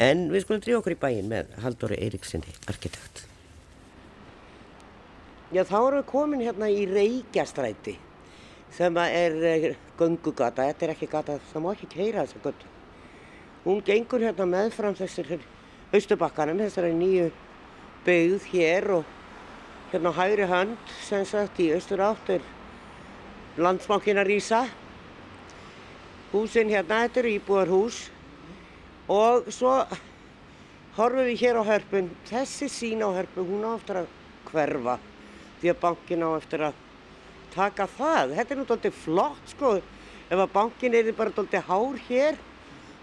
[0.00, 3.26] En við skulum drífa okkur í bæin með Halldóri Eiríksinni, arkitekt.
[5.50, 7.98] Já, þá erum við komin hérna í Reykjastræti
[8.76, 12.68] sem er eh, göngugata, þetta er ekki gata, það má ekki keira þessa götu.
[13.64, 15.40] Hún gengur hérna meðfram þessir
[15.92, 17.30] austubakkanum, þessari nýju
[18.06, 19.16] byggð hér og
[19.90, 22.46] hérna hægri hönd sem sagt í austur átt er
[23.60, 24.62] landsmákina Rísa.
[26.30, 28.04] Húsin hérna, þetta eru íbúðarhús
[29.10, 29.74] og svo
[30.94, 32.12] horfum við hér á hörpun.
[32.30, 34.14] Þessi sín á hörpun, hún á eftir að
[34.50, 34.96] hverfa
[35.60, 36.78] því að bankin á eftir að
[37.54, 38.34] taka það.
[38.38, 39.72] Þetta er nú doldið flott sko,
[40.30, 42.38] ef að bankin er bara doldið hár hér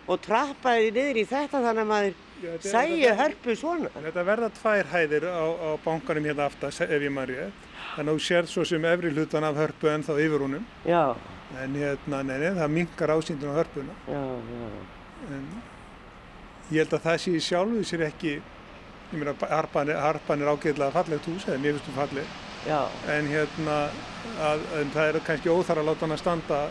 [0.08, 3.90] og trappaði niður í þetta þannig að maður Já, þetta sæju þetta hörpu svona.
[4.04, 7.64] Þetta verða tvær hæðir á, á bankanum hérna aftast ef ég maður rétt.
[7.96, 10.66] Þannig að þú sér svo sem efri hlutan af hörpu en þá yfir honum.
[10.86, 11.16] Já,
[11.64, 13.94] En hérna, nei, nei, það minkar ásýndun á hörpuna.
[14.12, 14.68] já, já.
[15.32, 15.46] En
[16.72, 18.34] ég held að það sé í sjálfu sér ekki,
[19.14, 22.28] ég meina, harpan, er- harpan er ágæðlega fallegt hús, eða mér finnst um falleg.
[22.68, 22.82] Já,
[23.16, 23.78] En hérna,
[24.44, 26.62] að, en það er kannski óþar að láta hann að standa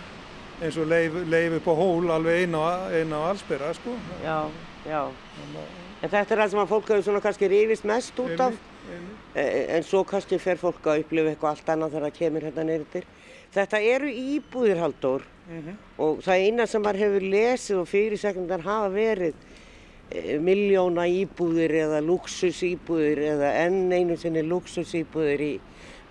[0.62, 3.96] eins og leif, leif upp á hól alveg eina á, á allsbyrra, sko.
[4.24, 4.38] já,
[4.88, 5.02] já.
[6.02, 8.56] En þetta er það sem að fólk hefur svona kannski rífist mest út af.
[8.86, 9.22] Einmitt.
[9.34, 12.64] Eh, En svo kannski fer fólk að upplifa eitthvað allt annað þegar það kemur hérna
[12.68, 13.06] neyrir.
[13.56, 15.22] Þetta eru íbúðir Halldór
[15.98, 19.34] og það eina sem maður hefur lesið og fyrirsekundar hafa verið
[20.10, 25.52] e, miljóna íbúðir eða luxus íbúðir eða enn einu sinni luxus íbúðir í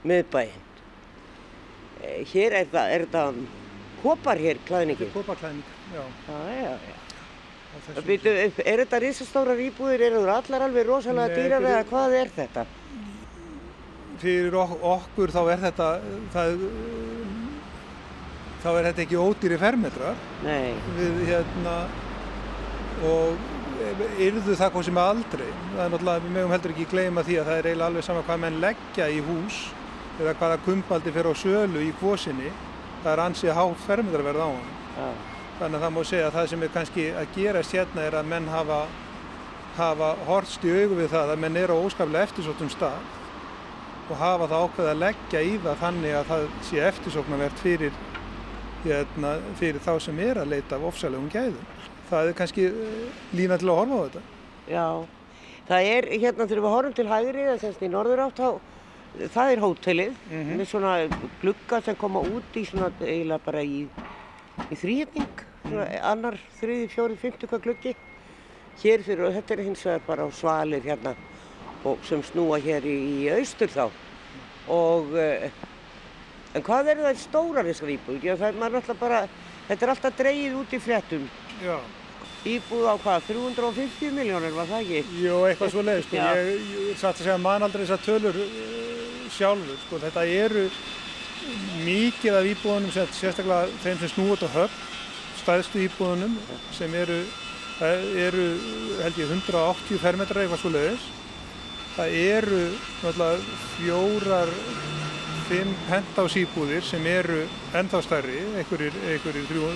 [0.05, 0.63] miðbæinn.
[2.05, 3.41] E, hér er það, er það
[4.03, 5.09] kopar hér klæðningi?
[5.15, 6.03] Kópaklæðning, já.
[6.29, 6.95] Já, já, já.
[7.75, 8.33] á þessum- Býtu,
[8.65, 12.65] er þetta risastórar íbúðir, eru það allar alveg rosalega dýrar eða hvað er þetta?
[14.21, 15.87] fyrir ok okkur þá er þetta
[16.33, 16.61] það,
[18.63, 20.15] þá er þetta ekki ódýri fermetrar
[20.45, 21.73] Nei, við hérna
[23.05, 23.35] og
[24.23, 27.37] yrðu það hvað sem er aldrei það er náttúrulega, við mögum heldur ekki gleyma því
[27.41, 29.59] að það er eiginlega alveg sama hvað menn leggja í hús
[30.19, 32.51] eða hvaða kumbaldi fyrir á sölu í kvosinni
[33.03, 35.09] það er ansið hátt fermetrarverð á hann já,
[35.59, 38.31] þannig að það má segja að það sem er kannski að gerast hérna er að
[38.31, 38.79] menn hafa
[39.75, 43.13] hafa hortst í augu við það að menn eru á óskaplega eftirsóttum stað
[44.05, 47.99] og hafa það ákveð að leggja í það þannig að það sé eftirsóknarvert fyrir,
[48.85, 51.73] hérna, fyrir þá sem er að leita af ofsalegum gæðum.
[52.11, 54.23] Það er kannski eh, lína til að horfa á þetta.
[54.69, 54.87] já.
[55.65, 58.41] Það er hérna þegar við horfum til hægri, það semst í norður átt,
[59.33, 60.57] það er hótelið Mhm.
[60.59, 60.93] með svona
[61.41, 63.87] glugga sem koma út í svona eiginlega bara í,
[64.71, 65.27] í þrýhetning,
[65.69, 66.03] svona Mhm.
[66.03, 67.95] annar, þriði, fjóri, fymtu hvað gluggi.
[68.83, 71.15] Hér fyrir, og þetta er hins vegar bara á svalir hérna
[71.85, 73.89] og sem snúa hér í, í austur þá.
[74.67, 75.49] Og, uh,
[76.55, 78.23] en hvað eru það stórar þessar íbúður?
[78.23, 79.27] Já, það er maður náttúrulega bara,
[79.69, 81.29] þetta er alltaf dreigið út í fréttum.
[81.63, 81.79] Já,
[82.45, 85.21] Íbúð á hvað, 350 miljónir var það ekki?
[85.23, 86.17] jú, eitthvað svo leið, sko.
[86.19, 86.49] Ég,
[86.91, 89.99] ég satt að segja man aldrei þessar tölur uh, sjálfur, sko.
[90.03, 90.65] Þetta eru
[91.85, 94.83] mikið af íbúðunum, sem, sérstaklega þeim sem snúið á höfn,
[95.41, 96.37] stæðstu íbúðunum,
[96.77, 97.17] sem eru,
[97.81, 98.47] eru,
[99.01, 101.07] held ég, 180 fermetrar eitthvað svo leiðis.
[101.95, 102.63] Það eru
[103.01, 104.51] náttúrulega fjórar,
[105.45, 107.41] fimm penthouse íbúðir sem eru
[107.77, 108.93] ennþá stærri, einhverjir,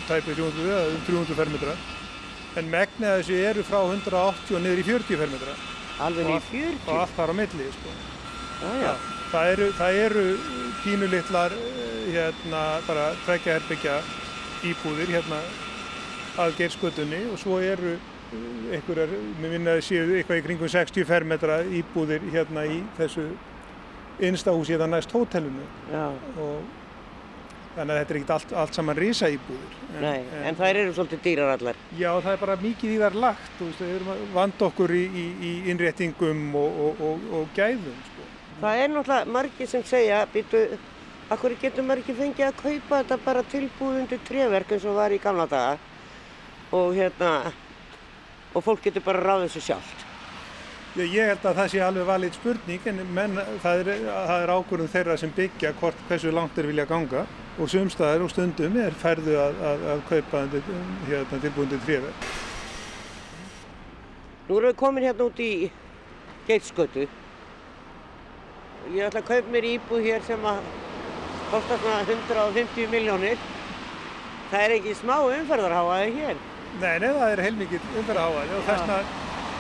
[0.06, 1.82] tæpir 300 eða um 300 fermetrar.
[2.58, 5.54] En megnið af þessu eru frá 180 og niður í 40 fermetra
[6.06, 6.88] Alveg og, í allt- 40?
[6.90, 7.68] og allt þar á milli.
[7.76, 7.90] Sko.
[8.60, 8.94] Já, já.
[9.30, 10.24] Það eru, það eru
[10.84, 11.52] pínulitlar
[12.10, 13.98] hérna, bara tveggja herbyggja
[14.72, 15.42] íbúðir hérna
[16.40, 21.06] að geirskötunni og svo eru eh, einhverjar, mér minna að séu eitthvað í kringum 60
[21.10, 23.28] fermetra íbúðir hérna í þessu
[24.20, 25.64] innstahúsi eða næst hótelinu
[26.42, 26.64] og
[27.80, 29.76] þannig að þetta er ekkert allt, allt saman risa íbúðir.
[29.90, 31.80] En, Nei, en þær eru svolítið dýrar allar.
[31.96, 35.26] Já, það er bara mikið í þar lagt, við erum að vanda okkur í, í,
[35.50, 38.28] í innréttingum og, og, og, og gæðum, sko.
[38.60, 40.66] Það er náttúrulega margir sem segja, býtu,
[41.32, 45.16] akkur getur maður ekki fengið að kaupa þetta bara tilbúð undir tréverk eins og var
[45.16, 45.78] í gamla daga
[46.76, 47.34] og hérna,
[48.54, 50.06] og fólk getur bara ráðið þessu sjálft.
[50.98, 54.90] Já, ég held að það sé alveg valið spurning, en menn, það er, er ákvörðum
[54.90, 57.24] þeirra sem byggja hvort hversu langt þeir vilja ganga
[57.60, 60.44] og sumstaðar og stundum er færðu að, að, að kaupa
[61.10, 62.28] hérna, tilbúindir tréverk.
[64.48, 65.70] Nú erum við komin hérna út í
[66.48, 67.06] Geitsgötu.
[68.90, 70.64] Ég ætla að kaupa mér íbúð hér sem að
[71.52, 73.42] kosta svona 150 miljónir.
[74.50, 76.40] Það er ekki smá umferðarháaði hér.
[76.80, 78.98] Nei, nei, það er heilmikið umferðaháaði og þessna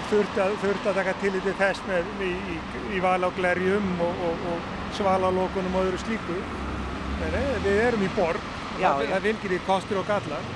[0.10, 2.58] þurfti að, þurfti að taka til þess með í, í,
[2.98, 6.40] í val á glerjum og, og, og svalalókunum og öðru slíku.
[7.20, 10.50] Nei, við erum í borg, Já, það, það fylgir í kostur og gallar.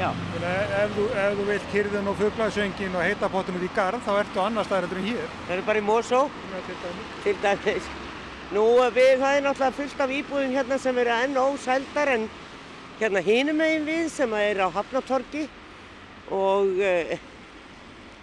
[0.00, 4.40] Ef þú, ef þú vilt kyrðin og fuglasöngin og heitapottum út í garð, þá ertu
[4.40, 5.34] annar staðar heldur en hér.
[5.46, 6.20] Það eru bara í Mosó.
[7.24, 7.90] Til dæmis.
[8.50, 8.64] Nú
[8.96, 12.24] við, það er náttúrulega fullt af íbúðum hérna sem eru enn ósældar en
[13.00, 15.44] hérna hinum megin við sem er á Hafnatorgi
[16.34, 17.12] og uh,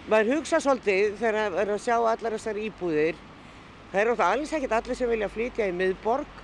[0.10, 3.22] maður hugsa svolítið þegar maður er að sjá allar þessar íbúðir.
[3.94, 6.44] Það er náttúrulega alls ekkert allir sem vilja flytja í miðborg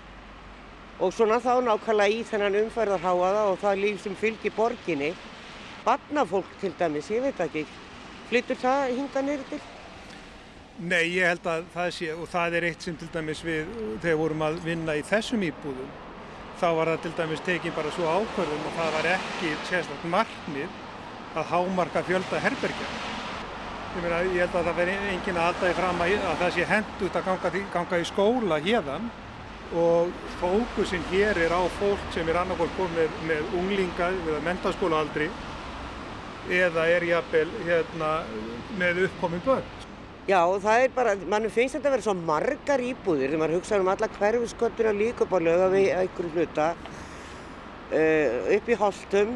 [1.00, 5.14] og svona þá nákvæmlega í þennan umferðarháaða og það líf sem fylgir borginni.
[5.84, 7.66] Barnafólk til dæmis, ég veit ekki,
[8.30, 9.60] flyttur það hinga neyrir til?
[10.80, 13.68] Nei, ég held að það sé, og það er eitt sem til dæmis við,
[14.02, 15.90] þegar vorum að vinna í þessum íbúðum,
[16.62, 20.80] þá var það til dæmis tekin bara svo ákvörðum og það var ekki sérstaklega markmið
[21.34, 22.88] að hámarka fjölda herbergja.
[23.94, 26.56] Ég meina, ég held að það veri engin að halda því fram að, að það
[26.56, 29.12] sé hendut að ganga, ganga í skóla hérðan
[29.74, 35.30] og fókusin hér er á fólk sem er annarkvæmt komið með, unglinga að mentaskólaaldri
[36.54, 38.12] eða er jafnvel hérna,
[38.78, 39.66] með uppkomin börn.
[40.28, 43.80] Já, það er bara, mann finnst þetta að vera svo margar íbúðir þegar maður hugsa
[43.82, 46.70] um alla hverfisköttuna líka upp á löga við einhverju hluta
[47.92, 49.36] uh, upp í Holtum.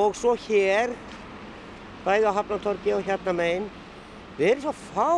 [0.00, 0.94] Og svo hér
[2.04, 3.70] bæði á Hafnatorgi og hérna megin.
[4.38, 5.10] Við erum svo fá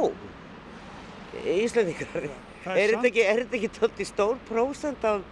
[1.32, 5.22] Íslandingar það er þetta ekki, er ekki tótti stór prósent af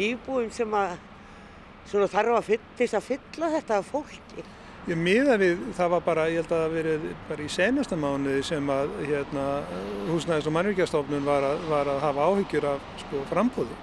[0.00, 0.96] íbúðum sem að
[1.90, 4.48] þarf að fyll, til þess að fylla þetta af fólki
[4.88, 8.40] Ég miða við, það var bara, ég held að það verið bara í senasta mánuði
[8.48, 9.42] sem að hérna,
[10.08, 13.76] húsnæðis og mannvíkjastofnun var, var að hafa áhyggjur af sko, frambúði.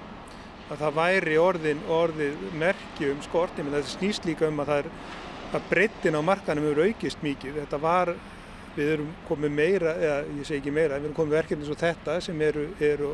[0.67, 4.81] Að það væri orðin, orðið merki um skorti, menn þetta snýst líka um að það
[4.81, 4.89] er
[5.59, 7.61] að breyttin á markanum hefur aukist mikið.
[7.61, 8.13] Þetta var,
[8.77, 12.17] við erum komið meira, eða ég segi ekki meira, við erum komið verkefni svo þetta
[12.23, 13.11] sem eru, eru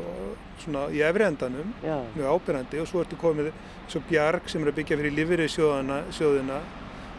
[0.62, 1.96] svona í efri endanum, Já.
[2.14, 3.52] mjög ábyrrandi og svo ertu komið
[3.88, 6.60] svo bjarg sem er að byggja fyrir lífeyri sjóðina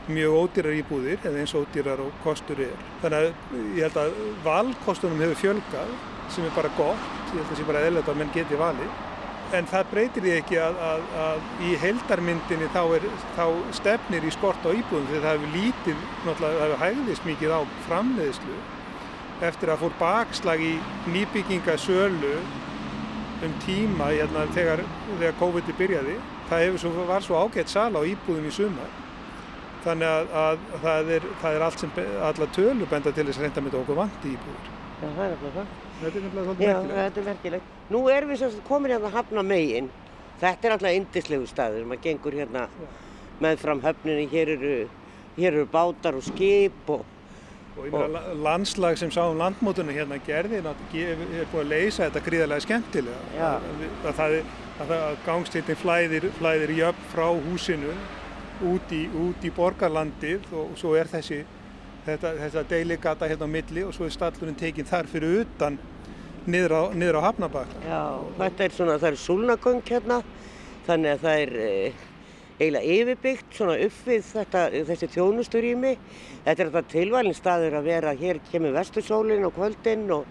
[0.05, 2.75] mjög ódýrar íbúðir eða eins ódýrar og kostur er.
[3.01, 5.93] Þannig að ég held að valkostunum hefur fjölgað
[6.34, 8.91] sem er bara gott, ég held að það sé bara eðlert að menn geti valið.
[9.55, 13.05] En það breytir því ekki að, að, að í heildarmyndinni þá, er,
[13.37, 13.45] þá
[13.77, 17.61] stefnir í skort á íbúðum því það hefur lítið, náttúrulega það hefur hægðist mikið á
[17.87, 18.59] framleiðslu
[19.45, 20.73] eftir að fór bakslag í
[21.13, 22.35] nýbyggingasölu
[23.45, 24.83] um tíma hérna, þegar,
[25.15, 26.19] þegar COVID byrjaði.
[26.49, 28.93] Það svo, var svo ágætt sala á íbúðum í sumar
[29.85, 33.37] Þannig að, að það, er, það er allt sem be- allar tölur benda til þess
[33.37, 34.71] að reynda með okkur vandi íbúður.
[34.71, 35.84] Já, það er nefnilega það.
[36.01, 36.99] Þetta er nefnilega svolítið Já, merkilegt.
[36.99, 37.73] þetta er merkilegt.
[37.89, 39.89] Nú erum við sagt komin hérna að hafna megin.
[40.41, 41.86] Þetta er alltaf indislegu staður.
[41.89, 42.67] Maður gengur hérna
[43.41, 44.27] með fram höfninni.
[44.31, 44.73] Hér eru,
[45.38, 47.05] hér eru bátar og skip og
[47.75, 52.05] Og ég meina landslag sem sá um landmótunum hérna gerði náttúrulega er búið að leysa
[52.05, 53.23] þetta gríðarlega skemmtilega.
[53.36, 53.49] Já.
[53.60, 54.53] Að, að, það, er-
[54.86, 57.91] að, gangstíðin flæðir, flæðir jöfn frá húsinu
[58.71, 61.41] út í, út í borgarlandið og svo er þessi
[62.05, 65.77] þetta, þetta deiligata hérna á milli og svo er stallurinn tekinn þar fyrir utan
[66.45, 67.79] niður á, niður á Hafnabakka.
[67.85, 68.03] já,
[68.37, 70.19] þetta er svona, það er súlnagöng hérna.
[70.85, 71.69] Þannig að það er e,
[72.59, 75.93] eiginlega yfirbyggt svona upp við þetta, þessi þjónusturými.
[76.45, 80.27] Þetta er þetta tilvalin staður að vera, hér kemur vestursólinn og kvöldinn og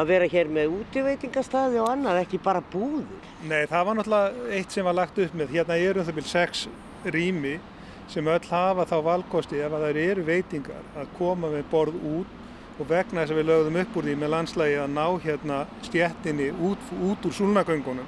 [0.00, 3.08] að vera hér með útiveitingastaði og annað, ekki bara búður.
[3.48, 5.56] Nei, það var náttúrulega eitt sem var lagt upp með.
[5.56, 6.68] Hérna eru um það byrjum sex
[7.08, 7.56] rými
[8.10, 12.36] sem öll hafa þá valkosti ef að það eru veitingar að koma með borð út
[12.80, 16.46] og vegna þess að við lögðum upp úr því með landslægi að ná hérna stjettinni
[16.64, 18.06] út, út úr súlnagöngunum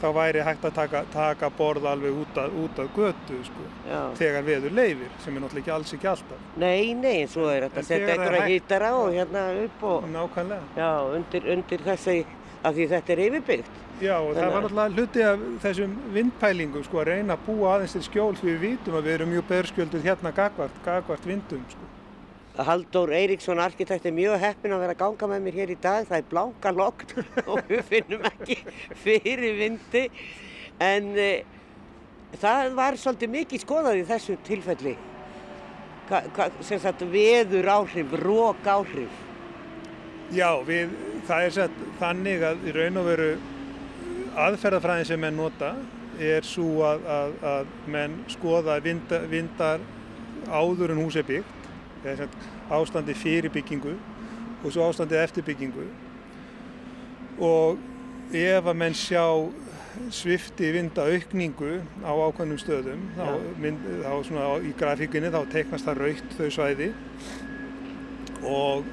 [0.00, 3.66] þá væri hægt að taka, taka borð alveg út að, út að götu sko,
[4.20, 6.44] þegar veður leifir sem er náttúrulega ekki alls ekki alltaf.
[6.62, 10.06] Nei, nei, en svo er þetta að setja er einhverja hýtara og hérna upp og,
[10.14, 10.70] Nákvæmlega.
[10.78, 12.16] já, undir, undir þessi,
[12.62, 13.83] af því þetta er yfirbyggt.
[14.04, 17.94] Já, og það var náttúrulega hluti af þessum vindpælingum sko að reyna að búa aðeins
[17.96, 21.88] til skjól því við vitum að við erum mjög berskjöldur hérna gagvart, gagvart vindum sko.
[22.54, 26.04] Halldór Eiríksson, arkitekt, er mjög heppinn að vera að ganga með mér hér í dag.
[26.06, 28.58] Það er blanka logn og við finnum ekki
[29.02, 30.04] fyrir vindi.
[30.84, 31.30] En e,
[32.38, 34.94] það var svolítið mikið skoðað í þessu tilfelli.
[36.10, 39.18] Hva, hva, sem sagt veður áhrif, rók áhrif.
[40.34, 40.92] Já, við,
[41.26, 43.32] það er sett þannig að í raun og veru
[44.38, 45.72] aðferðafræðin sem menn nota
[46.22, 49.82] er svo að, að, að menn skoða vinda, vindar
[50.50, 51.68] áður en hús er byggt,
[52.04, 53.94] sagt ástandi fyrir byggingu
[54.64, 55.86] og svo ástandi eftir byggingu
[57.44, 57.78] og
[58.34, 59.24] ef að menn sjá
[60.14, 63.26] svifti vinda aukningu á ákveðnum stöðum þá,
[63.62, 64.10] mynd, þá
[64.42, 66.88] á- í grafíkinni þá teiknast það raukt þau svæði
[68.44, 68.84] og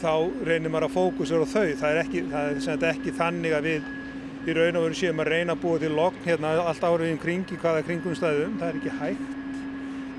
[0.00, 0.12] þá
[0.46, 1.68] reynir maður að fókusera á þau.
[1.80, 3.86] Það er ekki, það er ekki þannig að við
[4.46, 7.18] í raun og veru séum að reyna að búa til logn hérna allt árið um
[7.22, 8.54] kring í hvaða kringum stæðum.
[8.60, 9.32] Það er ekki hægt.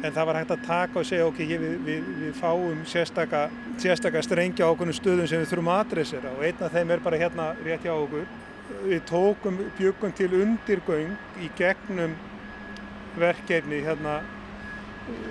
[0.06, 3.48] En það var hægt að taka og segja ok, við, við, við fáum sérstaka,
[3.82, 7.04] sérstaka strengja á okkur stöðum sem við þurfum að adressera og einn af þeim er
[7.08, 8.28] bara hérna rétt hjá okkur.
[8.84, 12.14] Við tókum, bjögum til undirgöng í gegnum
[13.18, 14.20] verkefni hérna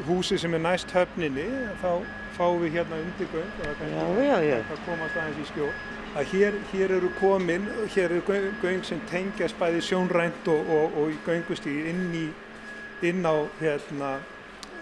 [0.08, 1.44] húsi sem er næst höfninni
[1.82, 1.90] þá
[2.36, 4.58] fáum við hérna undirgöng og það Já, já, já.
[4.72, 5.70] að komast aðeins í skjól
[6.16, 8.22] að hér, hér eru komin hér eru
[8.62, 12.26] göng, sem tengjast bæði sjónrænt og, og, og í göngustíð inn, í,
[13.06, 14.16] inn á hérna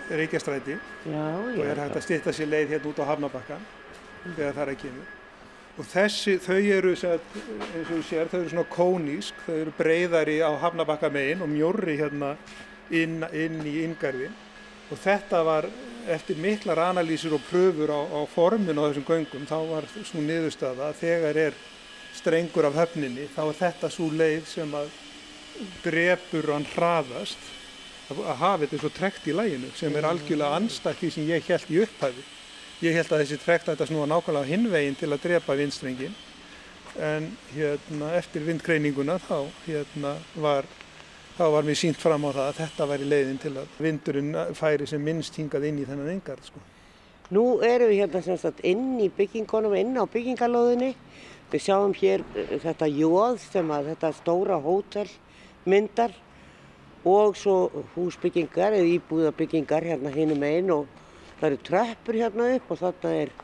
[0.04, 0.76] Reykjastræti.
[1.08, 3.68] Já, og er hægt að styrta sér leið hérna út á Hafnabakkan
[4.24, 5.12] þegar það er að kemur
[5.74, 9.74] og þessi, þau eru sem eins og þú sér, þau eru svona kónísk þau eru
[9.78, 12.34] breyðari á Hafnabakka megin og mjórri hérna
[12.94, 14.36] inn, inn í inngarðin
[14.94, 15.68] og þetta var
[16.14, 20.90] eftir miklar analýsir og pröfur á, á formin á þessum göngum þá var svo niðurstaða
[20.90, 21.58] að þegar er
[22.14, 24.92] strengur af höfninni þá er þetta svo leið sem að
[25.84, 27.52] drepur hann hraðast
[28.12, 31.72] að hafa þetta svo trekt í læginu sem er algjörlega anstakk því sem ég held
[31.72, 32.24] í upphæfi.
[32.84, 36.16] Ég held að þessi trekt að snúa nákvæmlega hinvegin til að drepa vindstrengin
[37.00, 40.68] en hérna, eftir vindgreininguna þá hérna, var,
[41.34, 44.86] þá var mér sínt fram á það að þetta væri leiðin til að vindurinn færi
[44.86, 46.50] sem minnst hingað inn í þennan engarð.
[46.50, 46.62] Sko.
[47.34, 50.92] Nú erum við hérna sem sagt inn í byggingunum, inn á byggingalóðinni.
[51.50, 55.08] Við sjáum hér eh, þetta jóð sem að þetta stóra hótel
[55.68, 56.14] myndar
[57.04, 60.86] og svo húsbyggingar eða íbúðabyggingar hérna hinum einn og
[61.40, 63.34] það eru tröppur hérna upp og þarna er,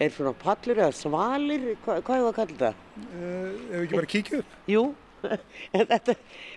[0.00, 2.72] er svona pallur eða svalir, hva, hvað er það að kalla þetta?
[3.04, 4.58] Uh, ef við ekki bara kíkja upp.
[4.70, 4.84] Jú,
[5.76, 6.16] en þetta,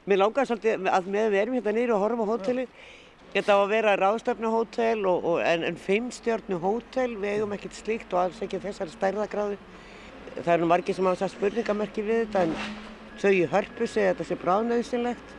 [0.09, 2.77] mér langar svolítið að með við erum hérna nýri og horfum á hótelið.
[3.33, 3.93] Þetta á að vera
[5.25, 9.57] og, en, en fimmstjörnu hótel, við eigum ekkert slíkt og alls ekki þessari stærðagráðu.
[10.35, 12.53] Það er nú margir sem hafa það spurningamerki við þetta en
[13.21, 15.33] þau í hörpu segja þetta sé bráðnöðsynlegt.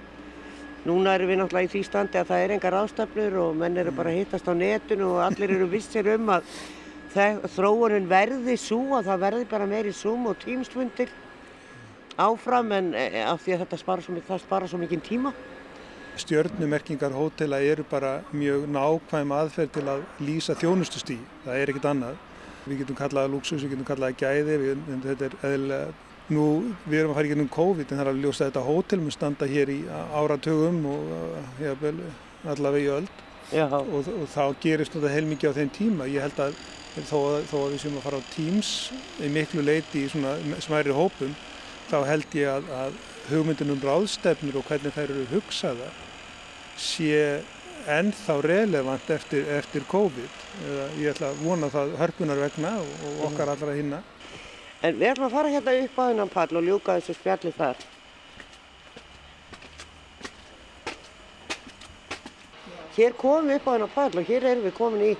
[0.84, 3.94] Núna erum við náttúrulega í því standi að það er enga ráðstefnur og menn eru
[3.96, 6.50] bara að hittast á netinu og allir eru vissir um að
[7.54, 11.12] þróunin verði svo að það verði bara meiri Zoom og Teams-fundir
[12.18, 15.32] áfram en eh, af því að þetta spara svo, það spara svo mikinn tíma.
[16.16, 21.24] Stjörnumerkingar hótela eru bara mjög nákvæm aðferð til að lýsa þjónustustíð.
[21.44, 22.20] Það er ekkert annað.
[22.64, 25.94] Við getum kallað luxus, við getum kallað gæði, við, en þetta er eðlilega.
[26.32, 26.44] Nú,
[26.88, 29.00] við erum að fara í gennum COVID en það er alveg ljóst að þetta hótel
[29.02, 29.80] mun standa hér í
[30.16, 31.10] áratugum og
[31.60, 31.98] jafnvel,
[32.54, 33.18] allavega í öld.
[33.52, 33.66] Já.
[33.76, 36.06] og, og þá gerist þetta heilmikið á þeim tíma.
[36.08, 36.54] Ég held að
[37.10, 38.70] þó, að- þó að við séum að fara á Teams
[39.20, 40.32] í miklu leiti í svona
[40.64, 41.34] smæri hópum,
[41.90, 42.96] þá held ég að, að
[43.30, 46.00] hugmyndin um ráðstefnur og hvernig þær eru hugsaðar
[46.80, 47.42] sé
[47.94, 50.38] ennþá relevant eftir, eftir COVID.
[50.64, 54.00] Eða Ég ætla að vona það hörpunar vegna og, og okkar allra hinna.
[54.84, 57.84] En við ætlum að fara hérna upp á þennan pall og ljúka þessu spjalli þar.
[62.94, 65.14] Hér komum við upp á þennan pall og hér erum við komin í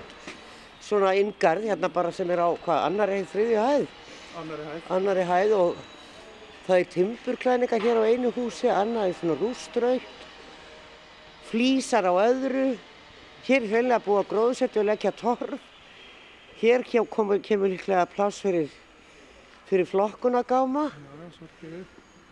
[0.85, 3.85] svona inngarð hérna bara sem er á hvað, annari hæð, þriðju hæð,
[4.39, 4.89] Annari hægt.
[4.95, 5.83] annari hæð og
[6.65, 10.23] það er timburklæningar hér á einu húsi, annað er svona rústraugt,
[11.49, 12.71] flísar á öðru,
[13.45, 15.67] hér er hreinlega búið að gróðsetja og leggja torf,
[16.61, 18.71] hér kemur, kemur líklega pláss fyrir,
[19.69, 20.89] fyrir flokkunagáma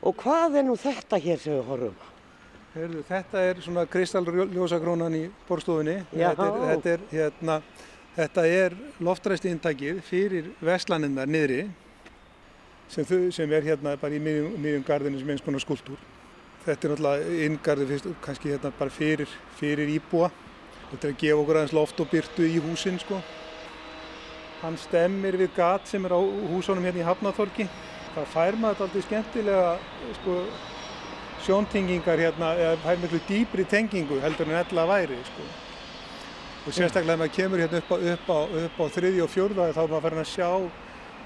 [0.03, 2.07] og hvað er nú þetta hér sem við horfum á?
[2.73, 5.99] Heyrðu, þetta er svona kristalljósakrónan í borstofunni.
[6.09, 7.57] Þetta er, þetta er, hérna,
[8.15, 11.67] þetta er loftræsti intakið fyrir vestlaninnar niðri
[12.89, 16.01] sem, þau, sem er hérna bara í miðjum, miðjum gardinu sem eins konar skúltúr.
[16.63, 20.29] Þetta er náttúrulega inngarði fyrst, kannski hérna bara fyrir, fyrir íbúa.
[20.91, 23.19] Þetta er að gefa okkur aðeins loft og byrtu í húsin sko.
[24.61, 26.21] Hann stemmir við gat sem er á
[26.53, 27.67] húsunum hérna í Hafnaþorki.
[28.13, 29.73] Það fær maður aldrei skemmtilega
[30.21, 30.37] sko,
[31.43, 35.49] sjóntengingar hérna, eða fær miklu dýbri tengingu heldur en ella væri sko.
[36.63, 39.81] Og sérstaklega ef maður kemur hérna upp á, á, upp á þriði og fjórða þá
[39.83, 40.49] er maður farin að sjá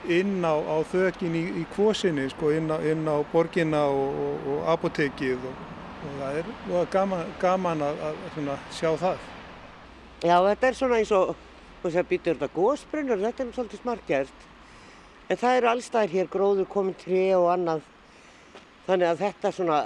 [0.07, 4.47] inn á, á þökin í, í kvosinni, sko, inn, á, inn á borginna og, og,
[4.53, 5.65] og apotekið og,
[6.07, 9.25] og það er gaman, gaman að, að svona, sjá það.
[10.23, 11.35] Já, þetta er svona eins og,
[11.81, 14.47] þú veist að býtur þetta gósbrunnur, þetta er svolítið smartgjert.
[15.27, 17.83] En það eru allstaðir hér gróður komin tré og annað.
[18.87, 19.81] Þannig að þetta svona,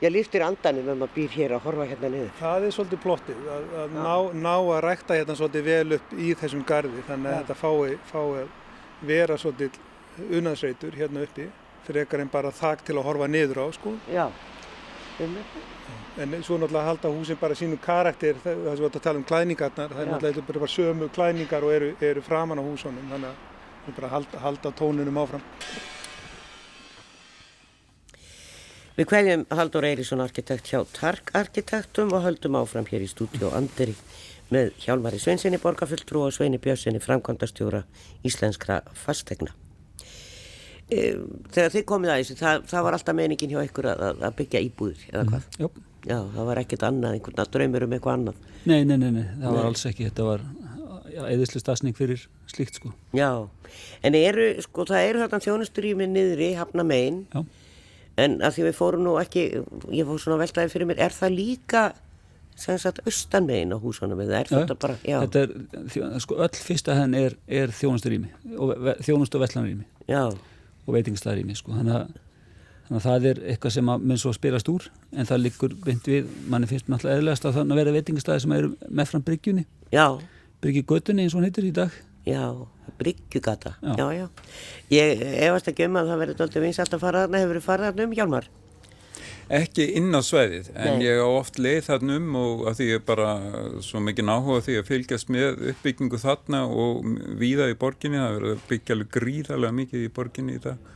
[0.00, 2.32] ég líftir andanum ef maður býr hér að horfa hérna niður.
[2.40, 4.16] Það er svolítið plottið að, að ná,
[4.48, 8.46] ná að rækta hérna svolítið vel upp í þessum garði þannig að þetta fái, fái
[9.06, 9.78] vera svolítið
[10.38, 11.48] unnaðsreitur hérna uppi
[11.86, 13.94] fyrir ekkar en bara þak til að horfa niður á sko.
[14.12, 14.26] Já,
[15.20, 15.38] um
[16.20, 19.24] En svo náttúrulega halda húsin bara sínu karakter, það sem við ætlum að tala um
[19.24, 23.30] klæningarnar, það er náttúrulega bara, bara sömu klæningar og eru, eru framan á húsunum, þannig
[23.30, 25.46] að við bara halda, halda tónunum áfram.
[28.98, 33.94] Við kveðjum Haldur Eirísson arkitekt hjá Tark Arkitektum og höldum áfram hér í stúdíu Andri
[34.52, 37.82] með Hjálmari Sveinsinni borgarfulltrú og Sveini Björnsinni framkvæmdastjóra
[38.28, 39.54] íslenskra fastegna.
[40.92, 41.14] E,
[41.54, 44.34] þegar þið komið að þessu, það, það var alltaf meiningin hjá ykkur að, að- að
[44.42, 45.46] byggja íbúðir eða hvað?
[45.62, 45.68] Já,
[46.02, 48.38] Já, það var ekkert annað, einhvern veginn draumur um eitthvað annað.
[48.66, 49.52] nei, nei, nei, nei, það Nei.
[49.54, 50.42] var alls ekki, þetta var
[51.30, 52.90] eðislu stafsning fyrir slíkt sko.
[53.14, 53.28] Já,
[54.02, 57.44] en eru, sko, það eru þarna þjónusturými niðri, hafna megin, Já,
[58.26, 59.44] en að því við fórum nú ekki,
[59.94, 61.84] ég fór svona veltaði fyrir mér, er það líka,
[62.56, 66.96] sem sagt, austan megin á húsunum, er þetta bara, já, þetta er, sko, öll fyrsta
[66.98, 68.28] henn er, er þjónusturými
[69.06, 71.72] þjónustu og vettlanrými já, og veitingstæðrými sko.
[71.78, 72.20] þannig, að,
[72.88, 74.86] þannig að það er eitthvað sem mun svo spilast úr
[75.16, 78.56] en það liggur beint við, manni finnst náttúrulega eðlægast að þannig að vera veitingstæði sem
[78.60, 80.06] eru meðfram bryggjunni, já,
[80.62, 82.44] bryggjugötunni eins og hún heitir í dag já,
[83.00, 83.94] bryggjugata, Já.
[83.98, 84.26] já, já.
[84.92, 88.04] Ég efast ekki um að það verður doldið vinsalt að fara þarna, hefur farið þarna
[88.06, 88.46] um, Hjálmar?
[89.52, 91.06] Ekki inn á sveðið, en Nei.
[91.08, 93.28] ég á oft leið þarna um og að því ég bara
[93.84, 97.02] svo mikið áhuga á því að fylgjast með uppbyggingu þarna og
[97.40, 100.90] víða í borginni, það verður byggja alveg gríðarlega mikið í borginni í dag.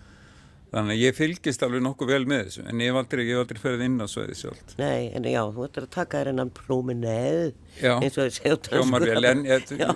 [0.77, 3.43] Þannig að ég fylgist alveg nokkuð vel með þessu, en ég hef aldrei, ég hef
[3.47, 4.73] aldrei ferið inn á sveðið sjálft.
[4.77, 7.47] Nei, en já, þú ættir að taka þér enn prómineð,
[7.77, 9.89] Já, eins og vel, en ég, Já.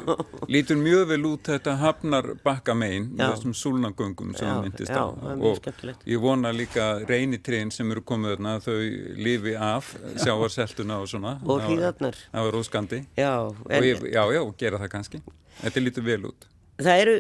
[0.48, 3.26] lítur mjög vel út þetta hafnar bakka megin, Já.
[3.26, 5.06] þessum súlnagöngum sem Já, það myndist já, á.
[5.20, 6.06] það er mjög Og skemmtilegt.
[6.14, 8.78] Ég vona líka reynitrén sem eru komið þarna, þau
[9.20, 9.90] lifi af
[10.24, 11.34] sjáarseltuna og svona.
[11.44, 12.16] Og hríðarnar.
[12.32, 13.02] Það var óskandi.
[13.20, 13.34] Já,
[13.68, 15.22] já, já, gera það kannski.
[15.60, 16.48] Þetta lítur vel út.
[16.86, 17.14] Það eru,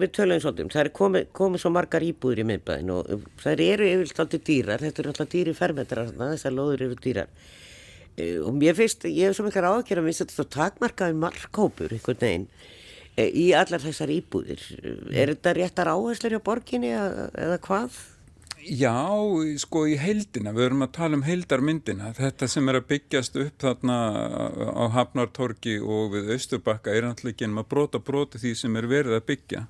[0.00, 3.64] við töluðum svolítið um, það eru komið, komið svo margar íbúður í miðbæðin og það
[3.66, 7.32] eru yfirlt aldrei dýrar, þetta eru alltaf dýri fermetrar, þessar lóður eru dýrar.
[8.16, 12.20] Eh, Og mér finnst, ég hef svo miklar ágjör að minnst þetta takmarkaði markhópur einhvern
[12.20, 12.48] veginn
[13.16, 14.64] eh, í allar þessar íbúðir.
[15.12, 18.00] Er þetta réttar áherslur hjá borginni eða hvað?
[18.62, 18.94] Já,
[19.58, 22.12] sko í heildina, við erum að tala um heildarmyndina.
[22.14, 23.96] Þetta sem er að byggjast upp þarna
[24.78, 28.86] á Hafnartorki og við Östurbakka er náttúrulega ekki ennum að brota broti því sem er
[28.92, 29.64] verið að byggja.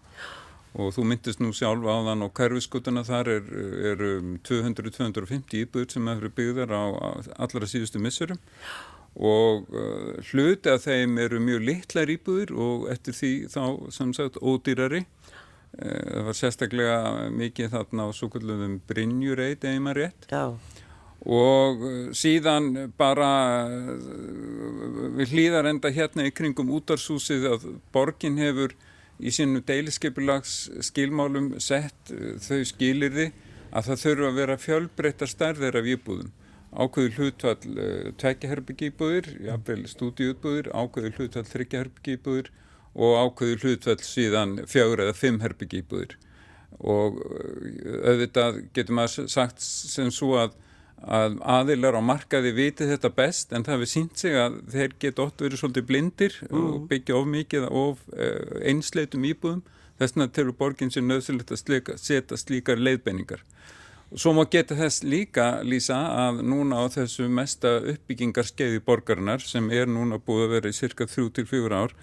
[0.77, 3.49] Og þú myndist nú sjálf á þann og hverfiskutuna þar er,
[3.93, 6.85] er um 200-250 íbúður sem hefur byggðar á
[7.41, 8.41] allra síðustu missurum
[9.13, 14.41] og uh, hluti af þeim eru mjög litlar íbúður og eftir því þá sem sagt
[14.41, 15.05] ódýrari.
[15.79, 16.97] Eh, Það var sérstaklega
[17.33, 20.27] mikið þarna á svo kallum Brynjureit, eða maður rétt.
[20.29, 20.45] Já,
[21.23, 23.29] og uh, síðan bara
[23.71, 28.75] uh, við hlýðar enda hérna í kringum útarsúsið að borgin hefur
[29.23, 32.11] í sínu deiliskeipulags skilmálum sett
[32.43, 33.29] þau skilirði
[33.71, 36.33] að það þurfa að vera fjölbreytta stærðir af íbúðum
[36.73, 42.49] ákveðu hlutvall tvekjaherbyggjýbúðir, jafnvel stúdiútbúðir, ákveðu hlutvall þryggjaherbyggjýbúðir
[42.95, 46.19] og ákveðu hlutvall síðan fjögur eða fimm herbyggjýbúðir
[46.83, 50.59] og uh, auðvitað getur maður sagt sem svo að
[51.03, 55.25] að aðilar á markaði viti þetta best en það hefur sínt sig að þeir geta
[55.27, 56.59] ótt verið svolítið blindir mm.
[56.63, 59.65] og byggja of mikið of uh, einsleitum íbúðum
[59.99, 63.43] þess vegna telur borginn sér nöðsulegt að slika, setja slíkar leiðbenningar.
[64.13, 69.89] Svo má geta þess líka lýsa að núna á þessu mesta uppbyggingarskeiði borgarinnar sem er
[69.89, 71.95] núna búið að vera í cirka 3-4 ár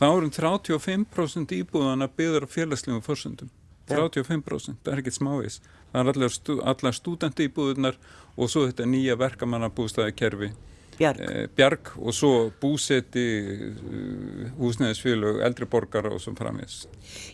[0.00, 3.50] þá erum 35% íbúðana byggðar á félagslegum fórsöndum.
[3.86, 5.60] 35%, það er ekkert smávís.
[5.92, 7.98] Það er allar, stú, allar stúdenti íbúðunar
[8.34, 10.50] og svo þetta nýja verkamannabústæðakerfi
[10.96, 11.20] Bjarg.
[11.20, 12.30] Eh, Bjarg og svo
[12.60, 16.86] búseti uh, húsnæðisfélög, eldri borgar og svo framins.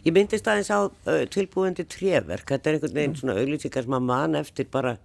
[0.02, 4.08] Ég myndist aðeins á uh, tilbúandi trefverk, þetta er einhvern veginn svona auglýsingar sem að
[4.08, 4.96] mann eftir bara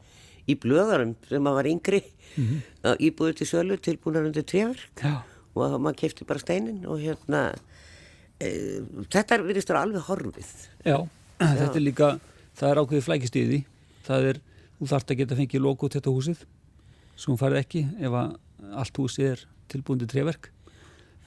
[0.48, 3.02] í blöðarum sem að var yngri mm -hmm.
[3.04, 5.22] íbúður til sölu tilbúinar undir trefverk Já.
[5.66, 7.44] Og maður kefti bara steinin og hérna
[8.38, 10.52] þetta er virðist að vera alveg horfið.
[10.86, 10.98] Já,
[11.60, 12.12] þetta er líka,
[12.58, 13.60] það er ákveðið flækist í því,
[14.08, 14.42] það er,
[14.78, 16.44] þú þarfst að geta fengið logo til þetta húsið,
[17.18, 18.36] sem farið ekki ef að
[18.78, 20.52] allt húsið er tilbúindi treverk,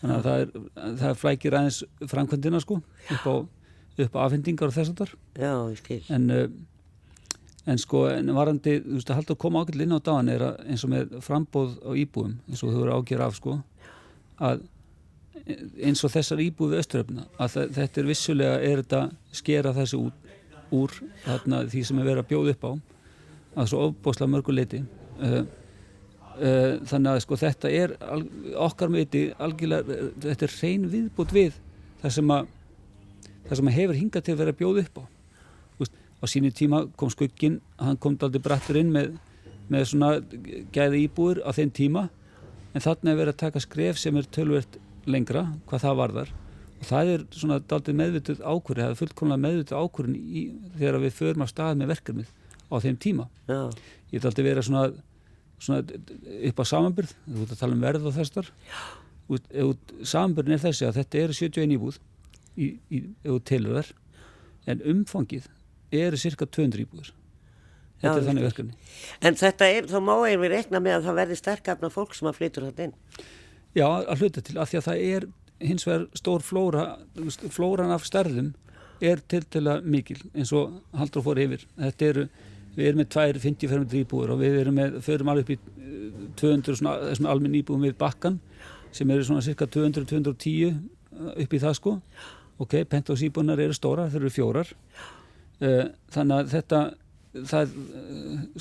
[0.01, 0.53] þannig að það er,
[1.03, 1.81] það er flækir aðeins
[2.13, 2.81] framkvæmdina sko,
[3.17, 3.35] upp á,
[4.07, 5.15] upp á afhendingar og þess að þar.
[5.35, 6.01] Já, ég skil.
[6.15, 6.31] En,
[7.67, 10.47] en sko, en varandi, þú veist, að halda að koma ákveld inn á dagan er
[10.47, 13.59] að eins og með frambóð á íbúum, eins og þau eru ágjör af sko,
[14.41, 14.65] að
[15.81, 19.01] eins og þessar íbúðu östuröfna að þetta er vissulega er þetta
[19.35, 20.29] skera þessi út
[20.75, 20.93] úr
[21.25, 22.73] þarna, því sem er verið að bjóða upp á
[23.61, 27.97] að svo ofbósla mörguleiti uh, uh, þannig að sko þetta er
[28.69, 31.59] okkar meiti algjörlega, þetta er reyn viðbútt við
[32.03, 32.53] það sem að
[33.49, 35.05] það sem að hefur hingað til að vera að bjóða upp á.
[35.81, 39.17] Vist, á sínu tíma kom skuggin hann kom aldrei brattur inn með,
[39.73, 40.13] með svona
[40.75, 42.07] gæði íbúður á þeim tíma
[42.75, 44.79] en þarna er verið að taka skref sem er tölvert
[45.11, 46.33] lengra hvað það varðar.
[46.81, 51.45] Og það er svona daldið meðvituð ákvörði það er fullkomlega meðvituð ákvörðin þegar við förum
[51.45, 52.31] að stað með verkefnið
[52.71, 53.27] á þeim tíma.
[53.51, 53.61] Já.
[54.11, 54.85] ég daldið verið svona,
[55.61, 56.01] svona
[56.51, 58.51] upp á samanbyrð þú ert að tala um verð og þessar
[60.11, 62.01] samanbyrðin er þessi að þetta eru 71 íbúð
[62.57, 63.93] í, í, í tilverð
[64.71, 65.47] en umfangið
[65.95, 67.13] eru cirka 200 íbúður
[68.01, 68.79] þetta er þannig verkefni
[69.21, 72.31] En þetta er, þá má ég við rekna með að það verði sterkafna fólk sem
[72.31, 72.97] að flytur þetta inn
[73.77, 75.29] Já, að hluta til, af því að það er
[75.61, 76.85] hins vegar stór flóra,
[77.53, 78.55] flóran af stærðum
[79.01, 81.65] er til til að mikil eins og haldur fór yfir.
[81.79, 82.25] Þetta eru,
[82.77, 85.59] við erum með 250 íbúður og við erum með, förum alveg upp í
[86.41, 88.41] 200 svona, þessum almenn íbúðum við bakkan
[88.97, 90.77] sem eru svona cirka 200-210
[91.45, 91.95] upp í það sko.
[92.61, 94.75] Ok, penthouse íbúðunar eru stóra, þeir eru fjórar.
[95.61, 96.83] Þannig að þetta
[97.35, 97.75] það,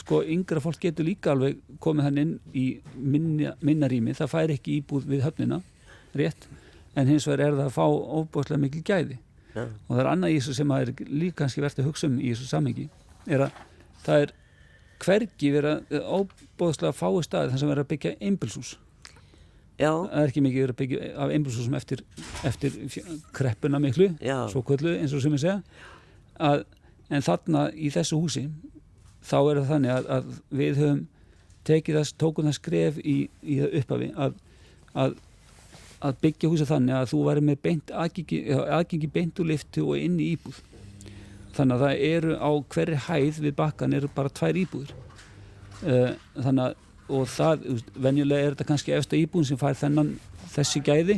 [0.03, 2.65] sko, yngra fólk getur líka alveg komið hann inn í
[2.95, 5.61] minna, minna rými, það fær ekki íbúð við höfnina,
[6.17, 6.49] rétt.
[6.97, 9.19] En hins vegar er það að fá óbúðslega mikil gæði.
[9.55, 9.63] Ja.
[9.65, 12.19] og það er annað í þessu sem að er líka kannski verðt að hugsa um
[12.21, 12.83] í þessu samhengi
[13.33, 13.55] er að
[14.05, 14.33] það er
[15.01, 18.75] hvergi verið að óbúðslega fái staði þar sem verið að byggja einbilsús
[19.79, 19.89] Já.
[19.89, 22.03] það er ekki mikið verið að byggja af einbilsúsum eftir,
[22.49, 22.77] eftir
[23.35, 24.09] kreppuna miklu,
[24.51, 25.61] svo kvöldu eins og sem ég segja.
[26.35, 26.65] Að
[27.09, 28.45] en þarna í þessu húsi
[29.25, 30.29] þá er það þannig að, að
[30.61, 31.01] við höfum
[31.69, 34.37] tekið þess, tókum það skref í, í upphafi að,
[34.93, 35.15] að,
[36.05, 39.99] að byggja húsi þannig að þú væri með beint aðgengi, aðgengi beint úr liftu og
[39.99, 40.61] inn í íbúð.
[41.57, 44.93] Þannig að það eru á hverri hæð við bakkan eru bara tvær íbúður
[45.83, 46.77] uh, þannig að
[47.09, 47.63] og það,
[47.97, 50.11] venjulega er þetta kannski eftir íbúðin sem fær þennan
[50.53, 51.15] þessi gæði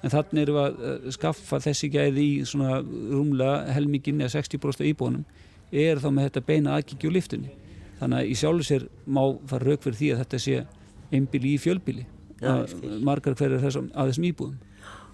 [0.00, 4.88] en þannig erum við að eh, skaffa þessi gæði í svona rúmlega helmingin eða 60%
[4.90, 5.24] íbúinum
[5.70, 7.52] er þá með þetta beina aðgíkju liftunni
[8.00, 10.64] þannig að í sjálfu sér má fara rauk fyrir því að þetta sé
[11.10, 12.06] einbíli í fjölbíli
[12.40, 12.64] Já,
[13.04, 14.58] margar hverjar þessum, að þessum íbúðum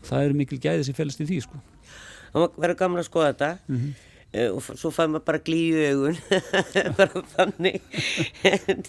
[0.07, 1.63] það eru mikil gæði sem fælst í því sko.
[2.35, 3.51] það verður gaman að skoða þetta.
[3.67, 3.93] Mm -hmm.
[4.37, 6.19] uh, og svo fær maður bara glíu augun.
[6.99, 7.81] Bara þannig.
[8.45, 8.85] En,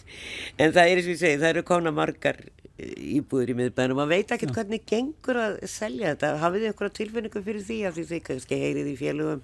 [0.58, 2.42] en það er eins og ég segi það eru kona margar
[2.78, 3.98] íbúður í miðbænum.
[3.98, 6.34] Maður veit ekki hvernig gengur að selja þetta.
[6.44, 7.78] Hafið þið einhverja tilfinningu fyrir því?
[7.88, 9.42] Að því þið kannski heyrið í félugum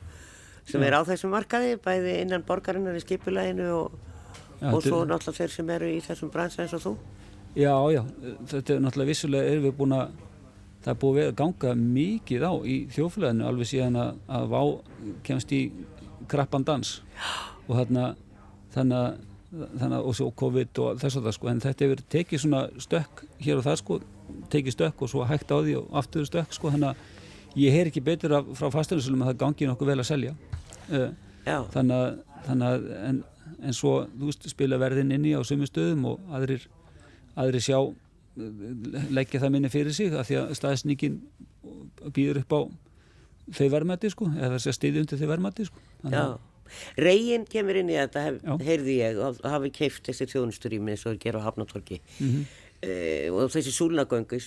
[0.70, 0.88] sem Já.
[0.88, 3.98] er á þessum markaði bæði innan borgarinnar í skipulæginu og,
[4.62, 6.94] já, og svo náttúrulega þeir sem eru í þessum bransa eins og þú.
[7.54, 8.02] Já, já,
[8.54, 10.14] þetta er náttúrulega vissulega erum við búin að
[10.84, 14.62] það er búin að ganga mikið á í þjóflæðinu alveg síðan að, að vá
[15.28, 15.62] kemst í
[16.32, 16.96] krappan dans.
[17.68, 18.08] Og þarna
[18.74, 19.22] þannig að
[19.54, 22.62] þannig að og svo COVID og þess að það sko en þetta hefur tekið svona
[22.82, 23.98] stökk hér og það sko,
[24.54, 27.90] tekið stökk og svo hægt á því og aftur stökk sko þannig að ég heyr
[27.92, 30.34] ekki betur af, frá fasteignarsölum að það gangi nokkuð vel að selja.
[30.90, 31.10] Uh,
[31.46, 32.08] þannig að,
[32.48, 33.20] þannig að en,
[33.62, 36.66] en svo þú veist spila verðin inni á sömu stöðum og aðrir,
[37.38, 37.78] aðrir sjá
[39.14, 41.20] leggja það minni fyrir sig af því að staðsningin
[42.16, 42.62] býður upp á
[43.54, 45.84] þau verðmætti sko eða þess að stiði undir þau verðmætti sko.
[46.02, 46.34] Þannig að
[47.00, 51.20] Reginn kemur inn í þetta, hef, heyrði ég, og hafi keift þessi þjónusturými eins og
[51.22, 52.00] gera á Hafnatorki.
[52.20, 52.46] Mm -hmm.
[52.90, 54.40] uh, og þessi súlnagöngu,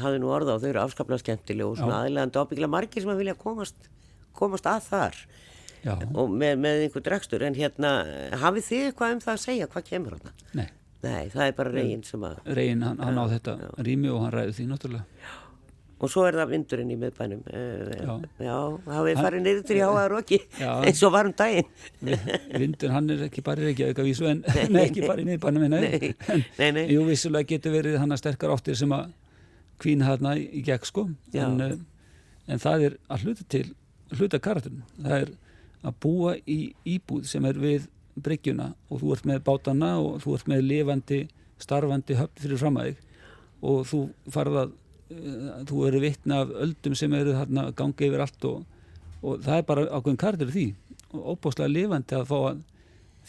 [0.00, 3.22] hafði nú orða og þau eru afskaplega skemmtileg og svona aðlægandi ábyggilega margir sem að
[3.22, 3.76] vilja komast,
[4.32, 5.16] komast að þar
[5.84, 5.94] Já.
[6.14, 7.42] og með, með einhver dragstur.
[7.42, 8.04] En hérna,
[8.36, 10.32] hafið þið eitthvað um það að segja, hvað kemur þarna?
[10.52, 10.68] Nei.
[11.00, 12.42] Nei, það er bara Reginn sem að...
[12.44, 15.04] Reginn, hann, hann á þetta rými og hann ræði því náttúrulega.
[15.16, 15.49] Já
[16.00, 17.40] og svo er það vindurinn í miðbænum.
[17.52, 18.54] Eh, já, já
[18.86, 20.38] það við farin niður til Jáaðar okki
[20.88, 21.68] eins og varum daginn.
[22.62, 24.40] Vindur hann er ekki bara ekki auka vísu en
[24.72, 26.14] nei, ekki bara í miðbænum en, nei,
[26.56, 26.82] nei, nei.
[26.94, 29.12] jú vissulega getur verið hann að sterkar áttir sem að
[29.80, 31.06] kvína hérna í gegn sko.
[31.36, 31.76] En, eh,
[32.48, 33.66] en það er að hluta til
[34.16, 35.34] hluta karakterinn það er
[35.86, 36.60] að búa í
[36.96, 37.88] íbúð sem er við
[38.20, 41.20] bryggjuna og þú ert með bátana og þú ert með lifandi
[41.60, 43.08] starfandi höfn fyrir framæðig
[43.60, 44.89] og þú farð að Eh,
[45.68, 48.66] þú eru vittna af öldum sem eru þarna gangi yfir allt og,
[49.22, 50.66] og það er bara ákveðin kardir því.
[51.10, 52.60] Og óbáslega lifandi að fá að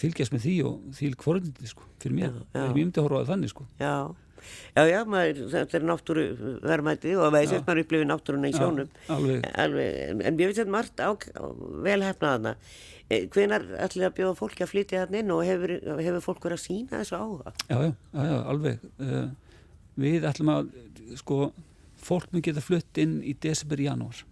[0.02, 3.52] fylgjast með því og því hvorandi sko, fyrir mér, ég myndi að horfa að þannig
[3.52, 3.66] sko.
[3.82, 3.96] Já,
[4.78, 6.26] já, já maður, þetta er náttúru
[6.64, 8.96] verðmæti og veið sérst maður upplifið náttúruna í sjónum.
[9.18, 9.46] alveg.
[9.66, 11.44] Alveg, en ég veit þetta margt á, á
[11.88, 12.56] velhefnaðana
[13.10, 16.60] eh, hvenar ætlir að bjóða fólki að flytja þarna inn og hefur, hefur fólk verið
[16.60, 17.56] að sína þessu áhuga?
[17.68, 17.92] Já, já,
[18.32, 18.88] já, alveg.
[19.02, 19.26] Uh,
[20.02, 20.72] við ætlum að
[21.20, 21.44] sko
[22.02, 24.24] fólk mun geta flutt inn í desember, janúar.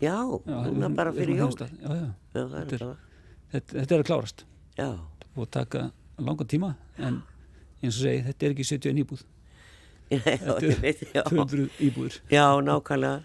[0.00, 1.52] Já, núna bara fyrir jól.
[1.52, 2.86] þetta, er,
[3.52, 4.46] þetta, er að klárast.
[4.78, 4.94] Já.
[5.36, 5.90] Og taka
[6.20, 7.20] langa tíma en
[7.80, 9.26] eins og segi, þetta er ekki 71 íbúð.
[10.10, 10.56] Þetta
[10.90, 13.20] er 200 íbúður Já, nákvæmlega.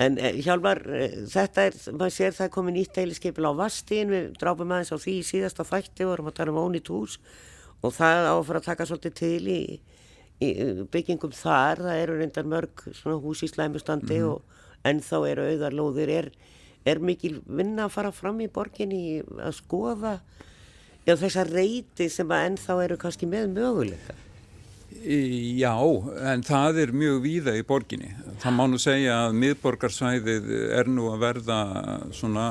[0.00, 4.12] En eh, Hjálmar, eh, þetta er, maður sér það er komið nýtt deiliskeipil á Vastín,
[4.14, 7.18] við drápum aðeins á því í síðasta þætti, vorum að tala um ónýtt hús
[7.82, 9.60] og það áfara að taka svolítið til í
[10.40, 14.30] byggingum þar, það eru reyndar mörg hús í slæmustandi mm -hmm.
[14.32, 16.30] og ennþá eru auðarlóðir er,
[16.84, 20.20] er mikil vinna að fara fram í borginni að skoða
[21.04, 24.14] þessar reyti sem að ennþá eru kannski með möguleika
[25.00, 25.72] Já,
[26.28, 28.10] en það er mjög víða í borginni.
[28.42, 31.58] Það má nú segja að miðborgarsvæðið er nú að verða
[32.16, 32.44] svona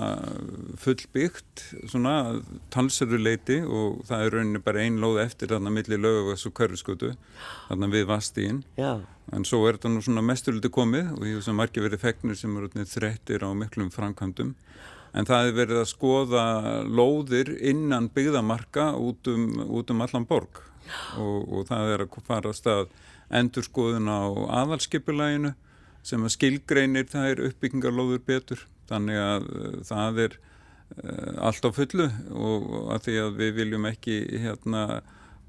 [0.81, 2.13] fullbyggt, svona
[2.73, 7.11] talsöruleiti og það er rauninni bara einn lóð eftir þarna millir lögavas og körfskutu,
[7.67, 8.63] þarna við vastíinn.
[9.35, 12.39] En svo er þetta nú svona mesturliti komið og ég hef sem margir verið fegnir
[12.39, 14.55] sem eru þrettir á miklum framkvæmdum.
[15.13, 16.47] En það er verið að skoða
[16.85, 20.63] lóðir innan byggðamarka út um, út um allan borg
[21.19, 22.93] og, og það er að fara að stað
[23.39, 24.21] endurskoðun á
[24.63, 25.53] aðalskipulæginu
[26.05, 28.65] sem að skilgreinir það er uppbyggingarlóður betur.
[28.89, 33.87] Þannig að uh, það er uh, allt á fullu og að því að við viljum
[33.89, 34.83] ekki hérna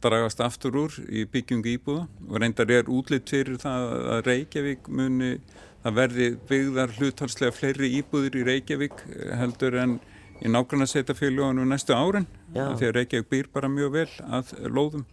[0.01, 2.07] dragast aftur úr í byggjungu íbúða.
[2.29, 5.35] Og reyndar er útlitt fyrir það að Reykjavík muni
[5.85, 9.05] að verði byggðar hluthalslega fleiri íbúðir í Reykjavík
[9.41, 9.99] heldur en
[10.41, 15.07] í nákvæmlega setja fylgjóðanum næstu árin því að Reykjavík býr bara mjög vel að lóðum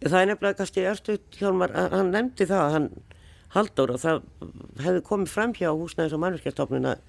[0.00, 2.86] Það er nefnilega kannski erstu hjálmar, hann nefndi það að hann
[3.52, 4.22] haldur og það
[4.80, 7.02] hefði komið fram hjá húsnæðis og mannverkjastofnun að,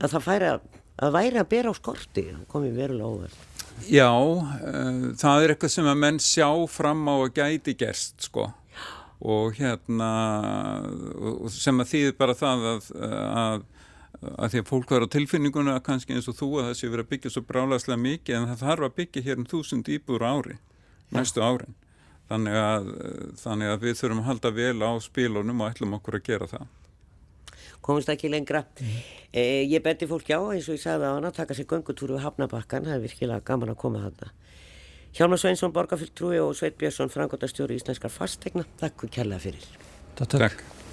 [0.00, 0.64] að það færi að,
[1.04, 3.38] að væri að bera á skorti, komið verulega óverð.
[3.92, 8.48] Já, uh, það er eitthvað sem að menn sjá fram á að gæti gerst sko.
[9.26, 10.10] Og hérna
[11.52, 13.64] sem að þýðir bara það að, að
[14.16, 17.04] að því að fólk var á tilfinninguna kannski eins og þú að það sé verið
[17.04, 20.56] að byggja svo brálaðslega mikið en það þarf að byggja hér um þúsund íbúr ári,
[21.12, 21.76] næstu árin
[22.30, 22.88] þannig að,
[23.42, 26.66] þannig að við þurfum að halda vel á spílunum og ætlum okkur að gera það.
[27.86, 28.64] Komist ekki lengra.
[28.80, 28.96] Mm.
[29.30, 32.24] eh, ég beti fólk já eins og ég sagði á hana taka sér göngutúru við
[32.26, 34.32] Hafnabakkan það er virkilega gaman að koma þarna.
[35.16, 39.70] Hjálmar Sveinsson, Borgarfjöldtrúi og Sveit Björnsson frangotastjóri í Íslenskar fastegna, takk og kærlega fyrir.
[40.18, 40.85] Takk, takk.